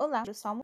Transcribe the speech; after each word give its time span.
Olá, 0.00 0.22
o 0.28 0.32
Salmo. 0.32 0.62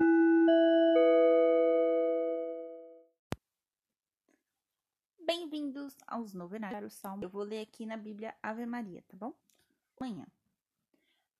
Bem-vindos 5.27 5.97
aos 6.07 6.33
novenários 6.33 6.93
Salmo. 6.93 7.25
Eu 7.25 7.29
vou 7.29 7.43
ler 7.43 7.63
aqui 7.63 7.85
na 7.85 7.97
Bíblia 7.97 8.33
Ave 8.41 8.65
Maria, 8.65 9.03
tá 9.09 9.17
bom? 9.17 9.35
Amanhã. 9.99 10.25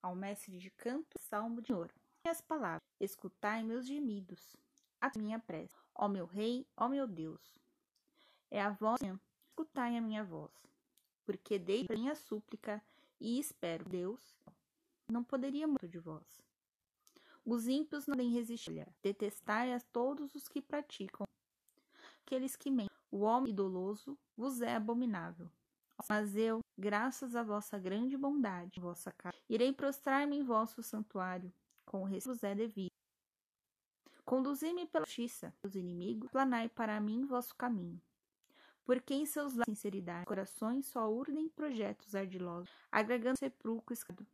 Ao 0.03 0.17
mestre 0.17 0.59
de 0.59 0.73
canto, 0.73 1.17
Salmo 1.21 1.63
de 1.63 1.73
ouro. 1.73 1.95
E 2.25 2.29
as 2.29 2.41
palavras: 2.41 2.83
Escutai 2.99 3.63
meus 3.63 3.87
gemidos, 3.87 4.57
a 5.01 5.13
minha 5.17 5.39
prece. 5.39 5.77
Ó 5.95 6.09
meu 6.09 6.27
rei, 6.27 6.67
ó 6.77 6.89
meu 6.89 7.07
Deus. 7.07 7.61
É 8.51 8.61
a 8.61 8.71
voz, 8.71 9.01
escutai 9.51 9.97
a 9.97 10.01
minha 10.01 10.25
voz. 10.25 10.51
Porque 11.25 11.61
dei 11.61 11.87
minha 11.89 12.17
súplica 12.17 12.83
e 13.21 13.39
espero, 13.39 13.89
Deus, 13.89 14.37
não 15.09 15.23
poderia 15.23 15.69
muito 15.69 15.87
de 15.87 16.01
vós. 16.01 16.43
Os 17.45 17.69
ímpios 17.69 18.07
não 18.07 18.17
podem 18.17 18.31
resistir. 18.31 18.89
Detestai 19.03 19.75
a 19.75 19.81
todos 19.81 20.35
os 20.35 20.49
que 20.49 20.63
praticam. 20.63 21.27
Aqueles 22.25 22.57
que 22.57 22.71
mentem. 22.71 22.95
O 23.11 23.21
homem 23.21 23.53
idoloso 23.53 24.19
vos 24.37 24.63
é 24.63 24.75
abominável. 24.75 25.51
Mas 26.09 26.35
eu, 26.35 26.61
graças 26.77 27.37
à 27.37 27.43
vossa 27.43 27.79
grande 27.79 28.17
bondade, 28.17 28.81
vossa 28.81 29.13
casa, 29.13 29.37
irei 29.49 29.73
prostrar-me 29.73 30.39
em 30.39 30.43
vosso 30.43 30.83
santuário, 30.83 31.53
com 31.85 32.03
o 32.03 32.05
resto 32.05 32.31
vos 32.31 32.43
é 32.43 32.55
devido. 32.55 32.91
Conduzi-me 34.25 34.87
pela 34.87 35.05
justiça 35.05 35.55
dos 35.63 35.77
inimigos, 35.77 36.31
planai 36.31 36.69
para 36.69 36.99
mim 36.99 37.27
vosso 37.27 37.55
caminho. 37.55 38.01
Porque 38.85 39.15
em 39.15 39.27
seus 39.27 39.55
lados 39.55 39.67
sinceridade, 39.67 40.27
corações 40.27 40.87
só 40.87 41.09
urdem 41.09 41.49
projetos 41.49 42.15
ardilosos, 42.15 42.75
agregando 42.91 43.39
sepulcro 43.39 43.93
escado, 43.93 44.27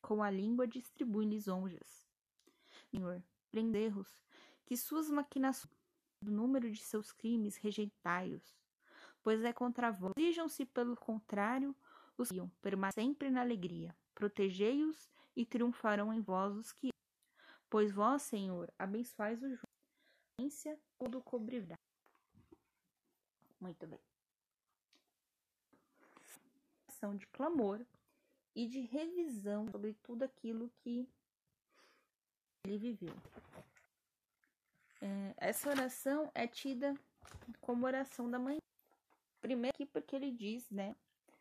com 0.00 0.22
a 0.22 0.30
língua 0.30 0.68
distribui 0.68 1.26
lisonjas. 1.26 2.09
Senhor, 2.90 3.22
prendei-os, 3.50 4.08
que 4.66 4.76
suas 4.76 5.08
maquinações, 5.10 5.72
do 6.22 6.30
número 6.30 6.70
de 6.70 6.82
seus 6.82 7.12
crimes, 7.12 7.56
rejeitai-os. 7.56 8.54
Pois 9.22 9.42
é 9.42 9.52
contra 9.52 9.90
vós. 9.90 10.12
Dirijam-se, 10.16 10.66
pelo 10.66 10.96
contrário, 10.96 11.74
os 12.16 12.28
que 12.28 12.36
iam, 12.36 12.50
sempre 12.92 13.30
na 13.30 13.40
alegria. 13.40 13.96
Protegei-os 14.14 15.10
e 15.34 15.46
triunfarão 15.46 16.12
em 16.12 16.20
vós 16.20 16.54
os 16.56 16.72
que. 16.72 16.90
Pois 17.68 17.92
vós, 17.92 18.22
Senhor, 18.22 18.72
abençoais 18.78 19.42
o 19.42 19.48
justo. 19.48 19.68
Tudo 20.98 21.22
cobrirá. 21.22 21.78
Muito 23.60 23.86
bem. 23.86 24.00
Ação 26.88 27.14
de 27.16 27.26
clamor 27.26 27.84
e 28.54 28.66
de 28.66 28.80
revisão 28.80 29.66
sobre 29.70 29.94
tudo 30.02 30.22
aquilo 30.22 30.70
que 30.82 31.08
ele 32.64 32.78
viveu. 32.78 33.14
É, 35.00 35.34
essa 35.38 35.70
oração 35.70 36.30
é 36.34 36.46
tida 36.46 36.94
como 37.60 37.86
oração 37.86 38.30
da 38.30 38.38
manhã. 38.38 38.58
Primeiro, 39.40 39.74
aqui 39.74 39.86
porque 39.86 40.14
ele 40.14 40.30
diz, 40.30 40.68
né? 40.70 40.94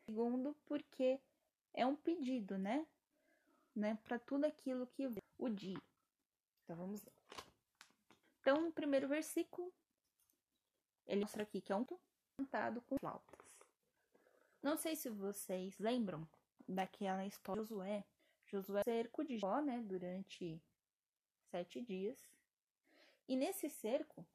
Segundo, 0.05 0.55
porque 0.65 1.19
é 1.73 1.85
um 1.85 1.95
pedido, 1.95 2.57
né? 2.57 2.85
né? 3.75 3.97
Para 4.03 4.17
tudo 4.17 4.45
aquilo 4.45 4.87
que 4.87 5.09
o 5.37 5.49
dia. 5.49 5.77
Então 6.63 6.75
vamos 6.75 7.03
lá. 7.03 7.11
Então, 8.41 8.61
no 8.61 8.71
primeiro 8.71 9.07
versículo, 9.07 9.71
ele 11.05 11.21
mostra 11.21 11.43
aqui 11.43 11.61
que 11.61 11.71
é 11.71 11.75
um 11.75 11.85
cantado 12.37 12.81
com 12.81 12.97
flautas. 12.97 13.59
Não 14.61 14.77
sei 14.77 14.95
se 14.95 15.09
vocês 15.09 15.77
lembram 15.77 16.27
daquela 16.67 17.25
história 17.25 17.63
de 17.63 17.69
Josué. 17.69 18.03
Josué 18.45 18.83
cerco 18.83 19.23
de 19.23 19.37
Jó, 19.37 19.61
né? 19.61 19.81
Durante 19.81 20.61
sete 21.49 21.81
dias. 21.81 22.17
E 23.27 23.35
nesse 23.35 23.69
cerco, 23.69 24.25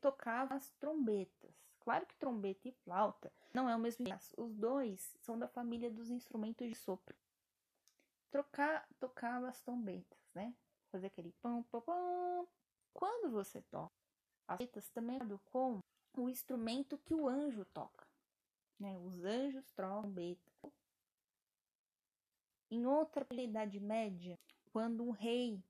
tocava 0.00 0.54
as 0.54 0.70
trombetas. 0.72 1.54
Claro 1.80 2.06
que 2.06 2.16
trombeta 2.16 2.68
e 2.68 2.72
flauta 2.72 3.32
não 3.52 3.68
é 3.68 3.76
o 3.76 3.78
mesmo. 3.78 4.06
Os 4.36 4.54
dois 4.54 5.14
são 5.20 5.38
da 5.38 5.48
família 5.48 5.90
dos 5.90 6.10
instrumentos 6.10 6.68
de 6.68 6.74
sopro. 6.74 7.16
Trocar, 8.30 8.88
tocava 8.98 9.48
as 9.48 9.60
trombetas, 9.60 10.18
né? 10.34 10.54
Fazer 10.90 11.08
aquele 11.08 11.32
pão, 11.42 11.62
pão, 11.64 11.82
pão. 11.82 12.48
Quando 12.92 13.30
você 13.30 13.60
toca 13.62 13.94
as 14.48 14.58
trombetas, 14.58 14.88
também 14.90 15.18
é 15.18 15.38
com 15.50 15.80
o 16.16 16.28
instrumento 16.28 16.98
que 16.98 17.14
o 17.14 17.28
anjo 17.28 17.64
toca. 17.66 18.06
Né? 18.78 18.96
Os 18.98 19.22
anjos 19.24 19.70
trombeta. 19.72 20.72
Em 22.70 22.86
outra 22.86 23.26
Idade 23.32 23.78
Média, 23.78 24.38
quando 24.72 25.04
um 25.04 25.10
rei 25.10 25.62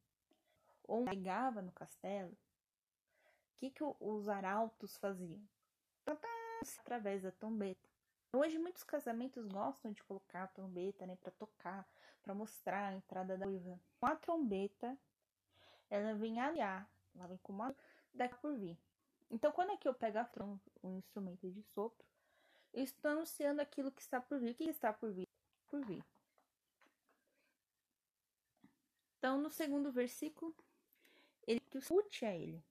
ou 0.84 1.06
chegava 1.08 1.62
no 1.62 1.72
castelo, 1.72 2.32
o 2.32 3.58
que, 3.58 3.70
que 3.70 3.84
os 4.00 4.28
arautos 4.28 4.96
faziam? 4.96 5.40
através 6.80 7.22
da 7.22 7.32
trombeta. 7.32 7.88
Hoje 8.34 8.58
muitos 8.58 8.82
casamentos 8.82 9.46
gostam 9.46 9.92
de 9.92 10.02
colocar 10.04 10.44
a 10.44 10.48
trombeta, 10.48 11.06
né, 11.06 11.16
para 11.16 11.30
tocar, 11.32 11.86
para 12.22 12.34
mostrar 12.34 12.88
a 12.88 12.94
entrada 12.94 13.36
da 13.36 13.44
noiva. 13.44 13.78
Com 14.00 14.06
a 14.06 14.16
trombeta, 14.16 14.96
ela 15.90 16.14
vem 16.14 16.40
aliar, 16.40 16.88
ela 17.14 17.26
vem 17.26 17.38
com 17.38 17.52
uma 17.52 17.74
daqui 18.14 18.36
por 18.40 18.56
vir. 18.56 18.78
Então, 19.30 19.52
quando 19.52 19.72
é 19.72 19.76
que 19.76 19.88
eu 19.88 19.94
pego 19.94 20.18
a 20.18 20.28
um 20.82 20.98
instrumento 20.98 21.50
de 21.50 21.62
sopro, 21.62 22.06
eu 22.72 22.84
estou 22.84 23.10
anunciando 23.10 23.60
aquilo 23.60 23.92
que 23.92 24.00
está 24.00 24.20
por 24.20 24.38
vir. 24.38 24.52
O 24.52 24.54
que 24.54 24.64
está 24.64 24.92
por 24.92 25.12
vir? 25.12 25.26
Por 25.68 25.84
vir. 25.84 26.02
Então, 29.18 29.38
no 29.38 29.50
segundo 29.50 29.92
versículo, 29.92 30.54
ele 31.46 31.62
escute 31.74 32.24
a 32.24 32.34
ele. 32.34 32.62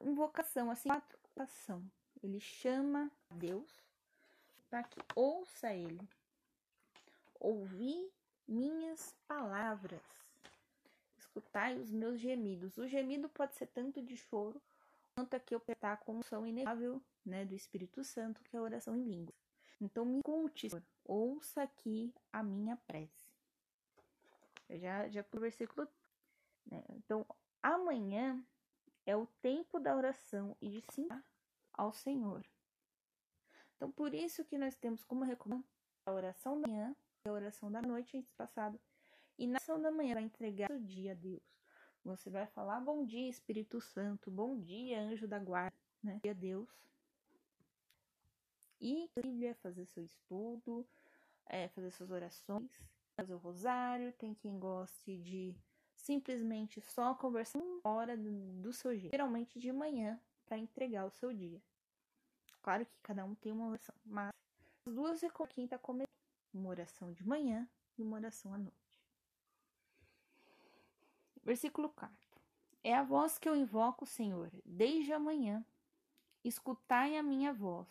Invocação, 0.00 0.70
assim, 0.70 0.88
invocação. 0.88 1.84
Ele 2.22 2.40
chama 2.40 3.10
a 3.30 3.34
Deus 3.34 3.70
para 4.68 4.82
que 4.82 5.00
ouça 5.14 5.72
ele. 5.72 6.00
Ouvi 7.38 8.10
minhas 8.46 9.14
palavras. 9.26 10.02
Escutai 11.18 11.78
os 11.78 11.90
meus 11.90 12.20
gemidos. 12.20 12.76
O 12.76 12.86
gemido 12.86 13.28
pode 13.28 13.54
ser 13.54 13.66
tanto 13.66 14.02
de 14.02 14.16
choro 14.16 14.60
quanto 15.14 15.34
aqui 15.34 15.54
eu 15.54 15.60
petar 15.60 15.98
com 15.98 16.22
som 16.22 16.46
inegável 16.46 17.00
né, 17.24 17.44
do 17.44 17.54
Espírito 17.54 18.02
Santo, 18.02 18.42
que 18.42 18.56
é 18.56 18.58
a 18.58 18.62
oração 18.62 18.96
em 18.96 19.04
língua. 19.04 19.34
Então 19.80 20.04
me 20.04 20.20
Senhor. 20.56 20.82
Ouça 21.04 21.62
aqui 21.62 22.12
a 22.32 22.42
minha 22.42 22.76
prece. 22.86 23.23
Eu 24.68 24.78
já, 24.78 25.08
já 25.08 25.22
pro 25.22 25.40
versículo. 25.40 25.86
Né? 26.66 26.82
Então, 26.90 27.26
amanhã 27.62 28.44
é 29.06 29.16
o 29.16 29.26
tempo 29.40 29.78
da 29.78 29.96
oração 29.96 30.56
e 30.60 30.68
de 30.68 30.82
sim 30.92 31.08
ao 31.72 31.92
Senhor. 31.92 32.44
Então, 33.76 33.90
por 33.90 34.14
isso 34.14 34.44
que 34.44 34.56
nós 34.56 34.76
temos 34.76 35.04
como 35.04 35.24
recomendação 35.24 35.74
a 36.06 36.12
oração 36.12 36.60
da 36.60 36.68
manhã 36.68 36.96
e 37.24 37.28
a 37.28 37.32
oração 37.32 37.70
da 37.70 37.80
noite 37.80 38.26
passado. 38.36 38.78
E 39.38 39.46
na 39.46 39.54
oração 39.54 39.80
da 39.80 39.90
manhã 39.90 40.14
vai 40.14 40.22
entregar 40.22 40.70
o 40.70 40.78
dia 40.78 41.12
a 41.12 41.14
Deus. 41.14 41.42
Você 42.04 42.28
vai 42.28 42.46
falar 42.46 42.80
bom 42.80 43.06
dia, 43.06 43.28
Espírito 43.28 43.80
Santo, 43.80 44.30
bom 44.30 44.60
dia, 44.60 45.00
anjo 45.00 45.26
da 45.26 45.38
guarda, 45.38 45.76
né? 46.02 46.20
A 46.28 46.32
Deus. 46.34 46.68
E 48.78 49.10
Bíblia, 49.16 49.54
fazer 49.54 49.86
seu 49.86 50.04
estudo, 50.04 50.86
é, 51.46 51.68
fazer 51.68 51.90
suas 51.90 52.10
orações 52.10 52.70
fazer 53.16 53.34
o 53.34 53.38
rosário, 53.38 54.12
tem 54.12 54.34
quem 54.34 54.58
goste 54.58 55.16
de 55.18 55.56
simplesmente 55.94 56.80
só 56.80 57.14
conversar 57.14 57.58
uma 57.60 57.80
hora 57.84 58.16
do, 58.16 58.72
seu 58.72 58.96
dia, 58.96 59.10
geralmente 59.10 59.58
de 59.58 59.72
manhã, 59.72 60.20
para 60.44 60.58
entregar 60.58 61.06
o 61.06 61.10
seu 61.10 61.32
dia. 61.32 61.62
Claro 62.62 62.84
que 62.84 62.98
cada 63.02 63.24
um 63.24 63.34
tem 63.34 63.52
uma 63.52 63.68
oração, 63.68 63.94
mas 64.04 64.30
as 64.86 64.94
duas 64.94 65.22
é 65.22 65.30
com 65.30 65.46
quem 65.46 65.64
está 65.64 65.78
começando. 65.78 66.08
Uma 66.52 66.68
oração 66.68 67.12
de 67.12 67.26
manhã 67.26 67.68
e 67.98 68.02
uma 68.02 68.16
oração 68.16 68.54
à 68.54 68.58
noite. 68.58 69.02
Versículo 71.42 71.88
4. 71.90 72.14
É 72.82 72.94
a 72.94 73.02
voz 73.02 73.38
que 73.38 73.48
eu 73.48 73.56
invoco, 73.56 74.06
Senhor, 74.06 74.50
desde 74.64 75.12
a 75.12 75.18
manhã. 75.18 75.64
Escutai 76.44 77.16
a 77.16 77.22
minha 77.22 77.52
voz 77.52 77.88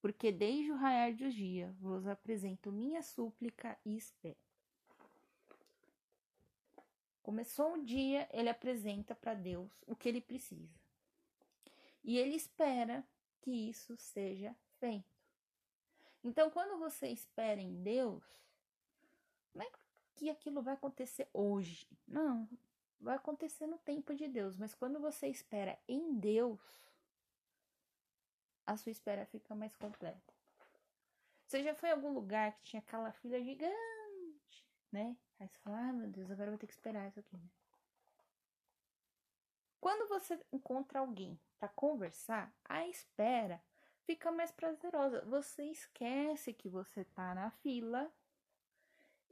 porque 0.00 0.30
desde 0.30 0.70
o 0.70 0.76
raiar 0.76 1.14
do 1.14 1.30
dia 1.30 1.74
vos 1.80 2.06
apresento 2.06 2.70
minha 2.70 3.02
súplica 3.02 3.78
e 3.84 3.96
espero. 3.96 4.36
Começou 7.22 7.74
o 7.74 7.84
dia, 7.84 8.28
ele 8.32 8.48
apresenta 8.48 9.14
para 9.14 9.34
Deus 9.34 9.84
o 9.86 9.94
que 9.94 10.08
ele 10.08 10.20
precisa. 10.20 10.80
E 12.02 12.16
ele 12.16 12.34
espera 12.34 13.06
que 13.42 13.50
isso 13.50 13.96
seja 13.98 14.56
feito. 14.78 15.18
Então, 16.24 16.50
quando 16.50 16.78
você 16.78 17.08
espera 17.08 17.60
em 17.60 17.82
Deus, 17.82 18.24
não 19.54 19.62
é 19.62 19.70
que 20.14 20.30
aquilo 20.30 20.62
vai 20.62 20.74
acontecer 20.74 21.28
hoje. 21.32 21.86
Não, 22.06 22.48
vai 23.00 23.16
acontecer 23.16 23.66
no 23.66 23.78
tempo 23.78 24.14
de 24.14 24.26
Deus. 24.26 24.56
Mas 24.56 24.74
quando 24.74 24.98
você 24.98 25.28
espera 25.28 25.78
em 25.86 26.14
Deus, 26.14 26.60
a 28.72 28.76
sua 28.76 28.92
espera 28.92 29.26
fica 29.26 29.54
mais 29.54 29.74
completa. 29.76 30.34
Você 31.46 31.62
já 31.62 31.74
foi 31.74 31.88
em 31.88 31.92
algum 31.92 32.12
lugar 32.12 32.52
que 32.52 32.62
tinha 32.62 32.80
aquela 32.80 33.10
fila 33.12 33.40
gigante 33.42 33.98
né? 34.92 35.16
Aí 35.38 35.48
você 35.48 35.58
fala, 35.58 35.78
ah, 35.88 35.92
meu 35.92 36.08
Deus, 36.08 36.30
agora 36.30 36.48
eu 36.48 36.52
vou 36.52 36.58
ter 36.58 36.66
que 36.66 36.72
esperar 36.72 37.08
isso 37.08 37.20
aqui, 37.20 37.36
né? 37.36 37.48
Quando 39.80 40.08
você 40.08 40.38
encontra 40.52 41.00
alguém 41.00 41.38
para 41.58 41.68
conversar, 41.68 42.52
a 42.64 42.86
espera 42.88 43.62
fica 44.04 44.30
mais 44.32 44.50
prazerosa. 44.50 45.24
Você 45.26 45.64
esquece 45.64 46.52
que 46.52 46.68
você 46.68 47.04
tá 47.04 47.34
na 47.34 47.50
fila 47.50 48.10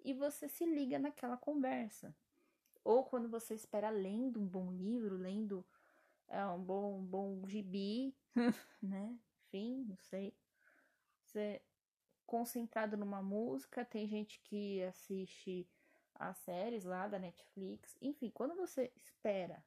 e 0.05 0.15
você 0.15 0.49
se 0.49 0.65
liga 0.65 0.99
naquela 0.99 1.37
conversa. 1.37 2.15
Ou 2.85 3.05
quando 3.05 3.29
você 3.29 3.55
espera 3.55 3.91
lendo 3.91 4.41
um 4.41 4.47
bom 4.47 4.71
livro, 4.71 5.17
lendo 5.17 5.67
é, 6.29 6.47
um 6.47 6.62
bom, 6.62 7.00
um 7.00 7.05
bom 7.05 7.49
gibi, 7.49 8.15
né? 8.81 9.19
Enfim, 9.47 9.85
não 9.89 9.97
sei. 9.97 10.35
Você 11.25 11.61
concentrado 12.27 12.97
numa 12.97 13.23
música, 13.23 13.85
tem 13.85 14.09
gente 14.09 14.41
que 14.41 14.83
assiste 14.83 15.69
as 16.15 16.37
séries 16.39 16.85
lá 16.85 17.07
da 17.07 17.19
Netflix. 17.19 17.97
Enfim, 18.03 18.31
quando 18.31 18.55
você 18.55 18.91
espera, 18.97 19.65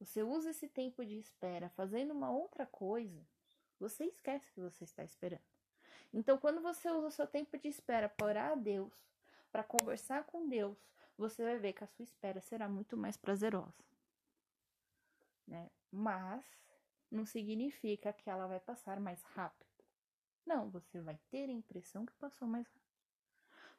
você 0.00 0.22
usa 0.22 0.50
esse 0.50 0.68
tempo 0.68 1.04
de 1.04 1.18
espera 1.18 1.68
fazendo 1.70 2.12
uma 2.12 2.30
outra 2.30 2.66
coisa, 2.66 3.20
você 3.78 4.04
esquece 4.06 4.50
que 4.52 4.60
você 4.60 4.84
está 4.84 5.04
esperando. 5.04 5.42
Então, 6.12 6.38
quando 6.38 6.60
você 6.60 6.90
usa 6.90 7.08
o 7.08 7.10
seu 7.10 7.26
tempo 7.26 7.58
de 7.58 7.68
espera 7.68 8.08
para 8.08 8.26
orar 8.26 8.52
a 8.52 8.54
Deus, 8.54 8.92
para 9.50 9.64
conversar 9.64 10.24
com 10.24 10.48
Deus, 10.48 10.78
você 11.16 11.42
vai 11.42 11.58
ver 11.58 11.72
que 11.72 11.84
a 11.84 11.86
sua 11.86 12.02
espera 12.02 12.40
será 12.40 12.68
muito 12.68 12.96
mais 12.96 13.16
prazerosa. 13.16 13.84
Né? 15.46 15.70
Mas 15.90 16.44
não 17.12 17.26
significa 17.26 18.12
que 18.12 18.30
ela 18.30 18.46
vai 18.46 18.58
passar 18.58 18.98
mais 18.98 19.22
rápido. 19.22 19.70
Não, 20.46 20.70
você 20.70 21.00
vai 21.00 21.18
ter 21.30 21.48
a 21.48 21.52
impressão 21.52 22.06
que 22.06 22.14
passou 22.14 22.48
mais 22.48 22.66
rápido. 22.66 22.82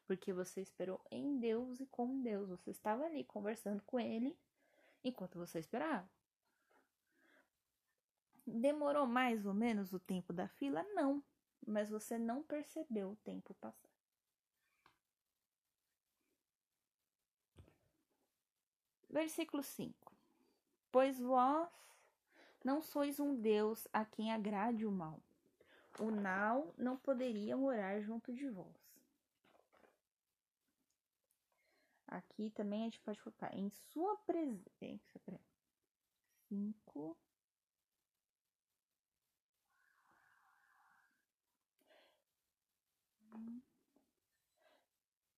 Porque 0.06 0.32
você 0.32 0.62
esperou 0.62 1.04
em 1.10 1.40
Deus 1.40 1.80
e 1.80 1.86
com 1.88 2.22
Deus. 2.22 2.50
Você 2.50 2.70
estava 2.70 3.06
ali 3.06 3.24
conversando 3.24 3.82
com 3.84 4.00
Ele 4.00 4.38
enquanto 5.04 5.40
você 5.40 5.60
esperava. 5.60 6.08
Demorou 8.46 9.08
mais 9.08 9.46
ou 9.46 9.54
menos 9.54 9.94
o 9.94 10.00
tempo 10.00 10.32
da 10.32 10.48
fila? 10.48 10.84
Não, 10.94 11.24
mas 11.66 11.90
você 11.90 12.18
não 12.18 12.44
percebeu 12.44 13.12
o 13.12 13.16
tempo 13.18 13.54
passar. 13.56 13.90
Versículo 19.10 19.64
5: 19.64 20.12
Pois 20.92 21.20
vós 21.20 21.70
não 22.64 22.82
sois 22.82 23.20
um 23.20 23.36
Deus 23.36 23.88
a 23.92 24.06
quem 24.06 24.32
agrade 24.32 24.86
o 24.86 24.92
mal. 24.92 25.20
O 26.00 26.10
Nau 26.10 26.74
não 26.78 26.98
poderia 26.98 27.56
morar 27.56 28.02
junto 28.02 28.34
de 28.34 28.50
vós. 28.50 28.84
Aqui 32.08 32.50
também 32.52 32.82
a 32.82 32.86
gente 32.86 33.00
pode 33.00 33.20
colocar 33.22 33.54
em 33.56 33.70
sua 33.70 34.16
presença. 34.18 35.20
Cinco. 36.48 37.18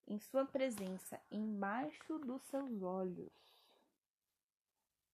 Em 0.08 0.20
sua 0.20 0.46
presença, 0.46 1.20
embaixo 1.32 2.20
dos 2.20 2.44
seus 2.44 2.82
olhos. 2.82 3.32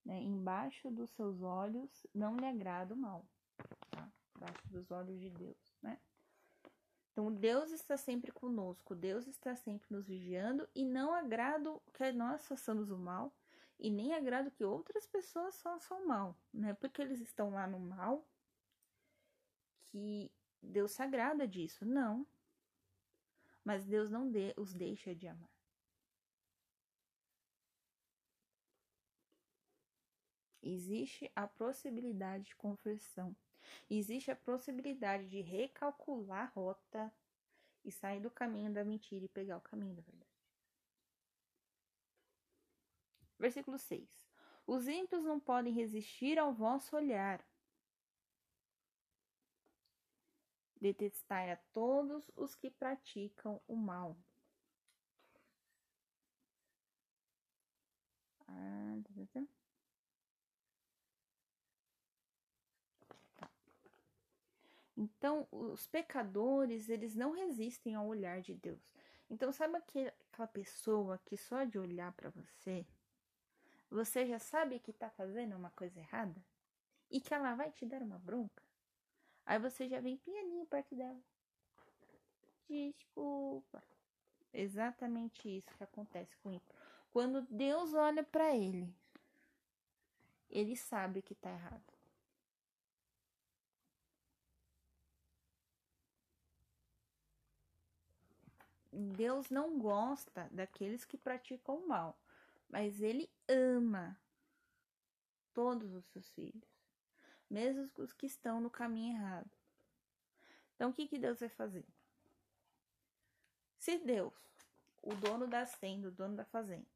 Né? 0.06 0.22
Embaixo 0.22 0.90
dos 0.90 1.10
seus 1.12 1.42
olhos 1.42 2.06
não 2.14 2.36
lhe 2.36 2.46
agrada 2.46 2.94
o 2.94 2.98
mal. 2.98 3.26
Tá? 3.92 4.12
Embaixo 4.36 4.68
dos 4.70 4.90
olhos 4.92 5.20
de 5.20 5.30
Deus, 5.30 5.76
né? 5.82 6.00
Então, 7.12 7.32
Deus 7.32 7.72
está 7.72 7.98
sempre 7.98 8.32
conosco, 8.32 8.96
Deus 8.96 9.28
está 9.28 9.54
sempre 9.54 9.86
nos 9.92 10.08
vigiando 10.08 10.68
e 10.74 10.86
não 10.86 11.14
agrado 11.14 11.82
que 11.94 12.12
nós 12.14 12.48
façamos 12.48 12.90
o 12.90 12.98
mal 12.98 13.36
e 13.78 13.90
nem 13.90 14.14
agrado 14.14 14.50
que 14.52 14.64
outras 14.64 15.06
pessoas 15.08 15.62
façam 15.62 16.02
o 16.04 16.08
mal, 16.08 16.38
né? 16.54 16.74
Porque 16.76 17.02
eles 17.02 17.20
estão 17.20 17.50
lá 17.50 17.68
no 17.68 17.80
mal 17.80 18.26
que 19.90 20.32
Deus 20.62 20.92
se 20.94 21.02
agrada 21.02 21.48
disso. 21.48 21.86
Não. 21.86 22.26
Mas 23.64 23.86
Deus 23.86 24.10
não 24.10 24.32
de, 24.32 24.54
os 24.58 24.74
deixa 24.74 25.14
de 25.14 25.28
amar. 25.28 25.61
Existe 30.62 31.32
a 31.36 31.48
possibilidade 31.48 32.46
de 32.46 32.56
conversão 32.56 33.36
Existe 33.90 34.32
a 34.32 34.36
possibilidade 34.36 35.28
de 35.28 35.42
recalcular 35.42 36.44
a 36.44 36.54
rota 36.54 37.14
e 37.84 37.92
sair 37.92 38.20
do 38.20 38.30
caminho 38.30 38.74
da 38.74 38.84
mentira 38.84 39.26
e 39.26 39.30
pegar 39.30 39.58
o 39.58 39.62
caminho 39.62 39.96
da 39.96 40.02
verdade. 40.02 40.32
Versículo 43.38 43.78
6. 43.78 44.10
Os 44.68 44.88
ímpios 44.88 45.24
não 45.24 45.40
podem 45.40 45.74
resistir 45.74 46.38
ao 46.38 46.54
vosso 46.54 46.96
olhar. 46.96 47.44
Detestai 50.80 51.52
a 51.52 51.58
todos 51.74 52.32
os 52.36 52.56
que 52.56 52.70
praticam 52.70 53.62
o 53.68 53.76
mal. 53.76 54.18
Ah, 58.48 58.98
tá, 59.04 59.14
tá, 59.14 59.26
tá. 59.34 59.61
Então, 65.02 65.48
os 65.52 65.88
pecadores, 65.88 66.88
eles 66.88 67.16
não 67.16 67.32
resistem 67.32 67.96
ao 67.96 68.06
olhar 68.06 68.40
de 68.40 68.54
Deus. 68.54 68.80
Então, 69.28 69.52
sabe 69.52 69.78
aquela 69.78 70.48
pessoa 70.48 71.20
que 71.26 71.36
só 71.36 71.64
de 71.64 71.80
olhar 71.80 72.12
para 72.12 72.30
você, 72.30 72.86
você 73.90 74.28
já 74.28 74.38
sabe 74.38 74.80
que 74.80 74.94
tá 74.94 75.10
fazendo 75.10 75.56
uma 75.56 75.72
coisa 75.72 76.00
errada? 76.00 76.40
E 77.10 77.20
que 77.20 77.34
ela 77.34 77.56
vai 77.56 77.72
te 77.72 77.84
dar 77.84 78.04
uma 78.04 78.20
bronca? 78.20 78.64
Aí 79.44 79.58
você 79.58 79.90
já 79.90 80.00
vem 80.00 80.18
pianinho 80.18 80.68
perto 80.68 80.96
dela. 80.96 81.20
Desculpa. 82.70 83.84
Exatamente 84.54 85.50
isso 85.50 85.76
que 85.78 85.84
acontece 85.84 86.38
com 86.44 86.52
ele. 86.52 86.62
Quando 87.12 87.42
Deus 87.50 87.96
olha 87.96 88.24
para 88.24 88.56
ele, 88.56 88.94
ele 90.48 90.76
sabe 90.76 91.24
que 91.24 91.34
tá 91.34 91.50
errado. 91.50 91.91
Deus 98.92 99.50
não 99.50 99.80
gosta 99.80 100.50
daqueles 100.52 101.06
que 101.06 101.18
praticam 101.18 101.78
o 101.78 101.88
mal, 101.88 102.20
mas 102.70 103.02
ele 103.02 103.30
ama 103.48 104.20
todos 105.54 105.94
os 105.94 106.06
seus 106.08 106.30
filhos, 106.32 106.68
mesmo 107.50 107.90
os 107.98 108.12
que 108.12 108.26
estão 108.26 108.60
no 108.60 108.70
caminho 108.70 109.16
errado. 109.16 109.50
Então, 110.76 110.90
o 110.90 110.94
que, 110.94 111.08
que 111.08 111.20
Deus 111.20 111.40
vai 111.40 111.50
fazer? 111.50 111.86
Se 113.78 113.98
Deus, 113.98 114.34
o 115.02 115.16
dono 115.16 115.48
da 115.48 115.66
senda, 115.66 116.10
o 116.10 116.12
dono 116.12 116.36
da 116.36 116.46
fazenda, 116.46 116.88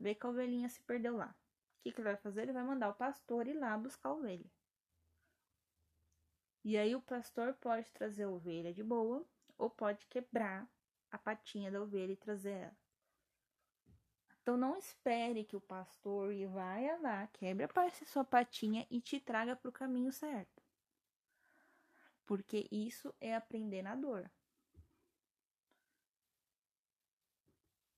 vê 0.00 0.14
que 0.14 0.26
a 0.26 0.30
ovelhinha 0.30 0.68
se 0.68 0.80
perdeu 0.82 1.16
lá, 1.16 1.28
o 1.28 1.82
que, 1.82 1.92
que 1.92 2.00
ele 2.00 2.08
vai 2.08 2.16
fazer? 2.16 2.42
Ele 2.42 2.52
vai 2.52 2.64
mandar 2.64 2.88
o 2.88 2.94
pastor 2.94 3.46
ir 3.46 3.54
lá 3.54 3.76
buscar 3.78 4.10
a 4.10 4.14
ovelha. 4.14 4.50
E 6.64 6.76
aí 6.76 6.94
o 6.94 7.00
pastor 7.00 7.54
pode 7.54 7.90
trazer 7.92 8.24
a 8.24 8.30
ovelha 8.30 8.72
de 8.74 8.82
boa 8.82 9.24
ou 9.56 9.70
pode 9.70 10.06
quebrar 10.06 10.68
a 11.10 11.18
patinha 11.18 11.70
da 11.70 11.80
ovelha 11.82 12.12
e 12.12 12.16
trazer 12.16 12.52
ela. 12.52 12.76
Então 14.42 14.56
não 14.56 14.76
espere 14.76 15.44
que 15.44 15.56
o 15.56 15.60
pastor 15.60 16.34
vá 16.46 16.76
lá, 17.02 17.26
quebre 17.26 17.64
a 17.64 17.90
sua 18.06 18.24
patinha 18.24 18.86
e 18.90 19.00
te 19.00 19.20
traga 19.20 19.54
para 19.54 19.68
o 19.68 19.72
caminho 19.72 20.10
certo. 20.10 20.62
Porque 22.24 22.66
isso 22.70 23.14
é 23.20 23.34
aprender 23.34 23.82
na 23.82 23.94
dor. 23.94 24.30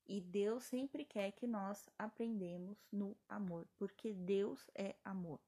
E 0.06 0.20
Deus 0.20 0.64
sempre 0.64 1.04
quer 1.04 1.30
que 1.30 1.46
nós 1.46 1.88
aprendemos 1.96 2.84
no 2.90 3.16
amor, 3.28 3.64
porque 3.76 4.12
Deus 4.12 4.68
é 4.74 4.96
amor. 5.04 5.40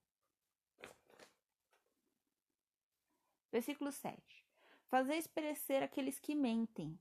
Versículo 3.50 3.90
7. 3.90 4.46
Fazeis 4.86 5.26
perecer 5.26 5.82
aqueles 5.82 6.20
que 6.20 6.36
mentem, 6.36 6.96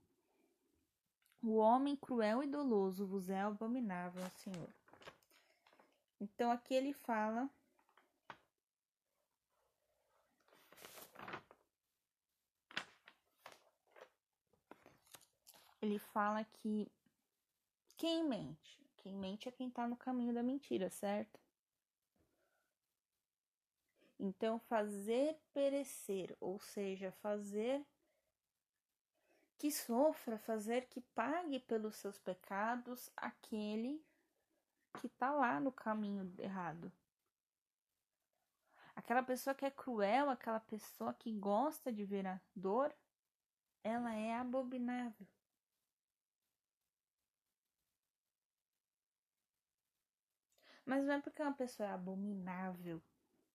o 1.42 1.56
homem 1.56 1.96
cruel 1.96 2.42
e 2.42 2.46
doloso 2.46 3.06
vos 3.06 3.28
é 3.28 3.40
abominável, 3.40 4.22
Senhor. 4.30 4.68
Então 6.20 6.50
aqui 6.50 6.74
ele 6.74 6.92
fala 6.92 7.50
ele 15.82 15.98
fala 15.98 16.44
que 16.44 16.86
quem 17.96 18.24
mente? 18.24 18.80
Quem 18.98 19.16
mente 19.16 19.48
é 19.48 19.52
quem 19.52 19.68
está 19.68 19.86
no 19.88 19.96
caminho 19.96 20.32
da 20.32 20.42
mentira, 20.42 20.88
certo? 20.88 21.40
Então, 24.18 24.60
fazer 24.60 25.36
perecer, 25.52 26.36
ou 26.38 26.60
seja, 26.60 27.10
fazer 27.10 27.84
que 29.62 29.70
sofra, 29.70 30.36
fazer 30.38 30.88
que 30.88 31.00
pague 31.00 31.60
pelos 31.60 31.94
seus 31.94 32.18
pecados 32.18 33.08
aquele 33.16 34.04
que 34.98 35.06
está 35.06 35.30
lá 35.30 35.60
no 35.60 35.70
caminho 35.70 36.34
errado. 36.36 36.92
Aquela 38.96 39.22
pessoa 39.22 39.54
que 39.54 39.64
é 39.64 39.70
cruel, 39.70 40.28
aquela 40.30 40.58
pessoa 40.58 41.14
que 41.14 41.30
gosta 41.30 41.92
de 41.92 42.04
ver 42.04 42.26
a 42.26 42.40
dor, 42.56 42.92
ela 43.84 44.12
é 44.12 44.34
abominável. 44.34 45.28
Mas 50.84 51.04
não 51.04 51.14
é 51.14 51.20
porque 51.20 51.40
uma 51.40 51.54
pessoa 51.54 51.88
é 51.88 51.92
abominável, 51.92 53.00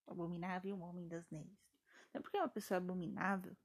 abominável 0.07 0.77
o 0.77 0.79
homem 0.79 1.05
das 1.05 1.29
neves. 1.29 1.59
Não 2.13 2.19
é 2.19 2.21
porque 2.21 2.37
uma 2.37 2.47
pessoa 2.47 2.77
é 2.77 2.81
abominável 2.81 3.57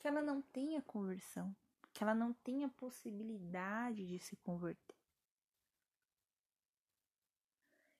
que 0.00 0.08
ela 0.08 0.22
não 0.22 0.40
tenha 0.40 0.80
conversão, 0.80 1.54
que 1.92 2.02
ela 2.02 2.14
não 2.14 2.32
tenha 2.32 2.68
possibilidade 2.70 4.06
de 4.06 4.18
se 4.18 4.34
converter. 4.36 4.96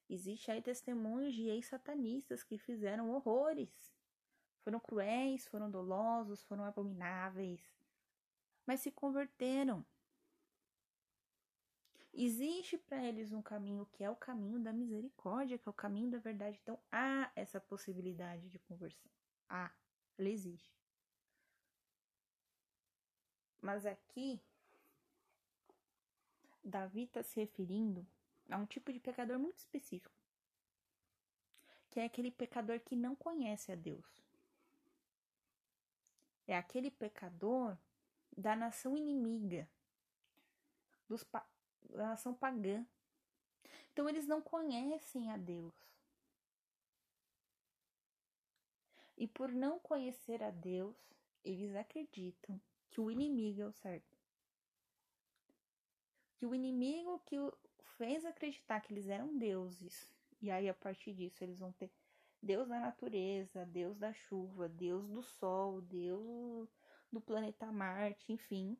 Existe 0.09 0.51
aí 0.51 0.61
testemunhos 0.61 1.33
de 1.33 1.43
ex-satanistas 1.43 2.43
que 2.43 2.57
fizeram 2.57 3.11
horrores. 3.11 3.93
Foram 4.63 4.79
cruéis, 4.79 5.47
foram 5.47 5.69
dolosos, 5.69 6.43
foram 6.43 6.65
abomináveis, 6.65 7.61
mas 8.65 8.81
se 8.81 8.91
converteram. 8.91 9.85
Existe 12.13 12.77
para 12.77 13.01
eles 13.05 13.31
um 13.31 13.41
caminho 13.41 13.85
que 13.85 14.03
é 14.03 14.09
o 14.09 14.15
caminho 14.15 14.59
da 14.59 14.73
misericórdia, 14.73 15.57
que 15.57 15.69
é 15.69 15.71
o 15.71 15.73
caminho 15.73 16.11
da 16.11 16.17
verdade. 16.17 16.59
Então 16.61 16.77
há 16.91 17.31
essa 17.35 17.61
possibilidade 17.61 18.49
de 18.49 18.59
conversão. 18.59 19.09
Há, 19.47 19.71
ela 20.17 20.29
existe. 20.29 20.80
Mas 23.61 23.85
aqui, 23.85 24.41
Davi 26.63 27.03
está 27.03 27.21
se 27.21 27.39
referindo 27.39 28.05
a 28.49 28.57
um 28.57 28.65
tipo 28.65 28.91
de 28.91 28.99
pecador 28.99 29.37
muito 29.37 29.59
específico, 29.59 30.15
que 31.91 31.99
é 31.99 32.05
aquele 32.05 32.31
pecador 32.31 32.79
que 32.79 32.95
não 32.95 33.15
conhece 33.15 33.71
a 33.71 33.75
Deus. 33.75 34.05
É 36.47 36.57
aquele 36.57 36.89
pecador 36.89 37.77
da 38.35 38.55
nação 38.55 38.97
inimiga, 38.97 39.69
dos, 41.07 41.23
da 41.89 42.07
nação 42.07 42.33
pagã. 42.33 42.85
Então 43.93 44.09
eles 44.09 44.25
não 44.25 44.41
conhecem 44.41 45.31
a 45.31 45.37
Deus. 45.37 45.73
E 49.17 49.27
por 49.27 49.51
não 49.51 49.77
conhecer 49.77 50.41
a 50.41 50.49
Deus, 50.49 50.97
eles 51.43 51.75
acreditam 51.75 52.59
que 52.91 53.01
o 53.01 53.09
inimigo 53.09 53.61
é 53.61 53.65
o 53.65 53.71
certo. 53.71 54.17
Que 56.35 56.45
o 56.45 56.53
inimigo 56.53 57.19
que 57.25 57.37
fez 57.97 58.25
acreditar 58.25 58.81
que 58.81 58.93
eles 58.93 59.07
eram 59.07 59.37
deuses. 59.37 60.13
E 60.41 60.51
aí, 60.51 60.67
a 60.67 60.73
partir 60.73 61.13
disso, 61.13 61.43
eles 61.43 61.57
vão 61.57 61.71
ter 61.71 61.89
Deus 62.41 62.67
da 62.67 62.79
natureza, 62.79 63.65
Deus 63.65 63.97
da 63.97 64.11
chuva, 64.13 64.67
Deus 64.67 65.07
do 65.07 65.23
sol, 65.23 65.81
Deus 65.81 66.69
do 67.11 67.21
planeta 67.21 67.71
Marte, 67.71 68.33
enfim. 68.33 68.77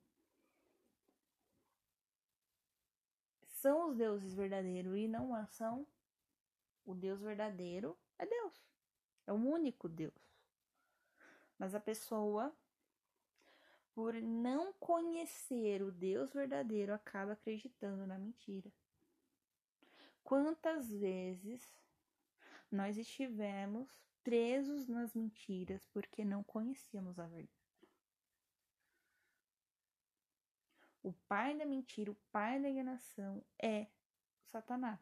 São 3.46 3.90
os 3.90 3.96
deuses 3.96 4.34
verdadeiros 4.34 4.98
e 4.98 5.08
não 5.08 5.46
são. 5.48 5.86
O 6.84 6.96
Deus 6.96 7.22
verdadeiro 7.22 7.96
é 8.18 8.26
Deus. 8.26 8.66
É 9.28 9.32
o 9.32 9.36
único 9.36 9.88
Deus. 9.88 10.36
Mas 11.60 11.76
a 11.76 11.80
pessoa 11.80 12.52
por 13.94 14.14
não 14.14 14.74
conhecer 14.74 15.82
o 15.82 15.92
Deus 15.92 16.32
verdadeiro, 16.34 16.94
acaba 16.94 17.34
acreditando 17.34 18.06
na 18.08 18.18
mentira. 18.18 18.72
Quantas 20.24 20.92
vezes 20.92 21.62
nós 22.72 22.98
estivemos 22.98 23.90
presos 24.24 24.88
nas 24.88 25.14
mentiras 25.14 25.86
porque 25.88 26.24
não 26.24 26.44
conhecíamos 26.44 27.20
a 27.20 27.28
verdade? 27.28 27.50
O 31.04 31.14
pai 31.28 31.58
da 31.58 31.66
mentira, 31.66 32.12
o 32.12 32.18
pai 32.32 32.62
da 32.62 32.70
enganação 32.70 33.44
é 33.60 33.88
Satanás. 34.46 35.00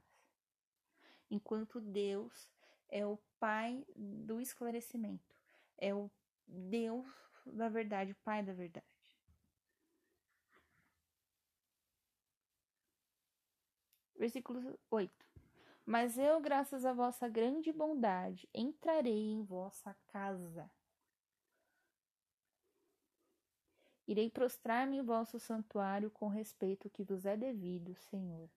Enquanto 1.29 1.81
Deus 1.81 2.49
é 2.87 3.05
o 3.05 3.17
pai 3.39 3.85
do 3.95 4.39
esclarecimento, 4.39 5.35
é 5.77 5.93
o 5.93 6.09
Deus 6.47 7.28
da 7.53 7.69
verdade, 7.69 8.13
Pai 8.23 8.43
da 8.43 8.53
verdade. 8.53 8.85
Versículo 14.15 14.77
8. 14.91 15.25
Mas 15.85 16.17
eu, 16.17 16.39
graças 16.39 16.85
à 16.85 16.93
vossa 16.93 17.27
grande 17.27 17.71
bondade, 17.71 18.47
entrarei 18.53 19.31
em 19.31 19.43
vossa 19.43 19.95
casa. 20.07 20.69
Irei 24.05 24.29
prostrar-me 24.29 24.97
em 24.97 25.01
vosso 25.03 25.39
santuário 25.39 26.09
com 26.09 26.27
respeito 26.27 26.89
que 26.89 27.03
vos 27.03 27.25
é 27.25 27.37
devido, 27.37 27.95
Senhor. 27.95 28.49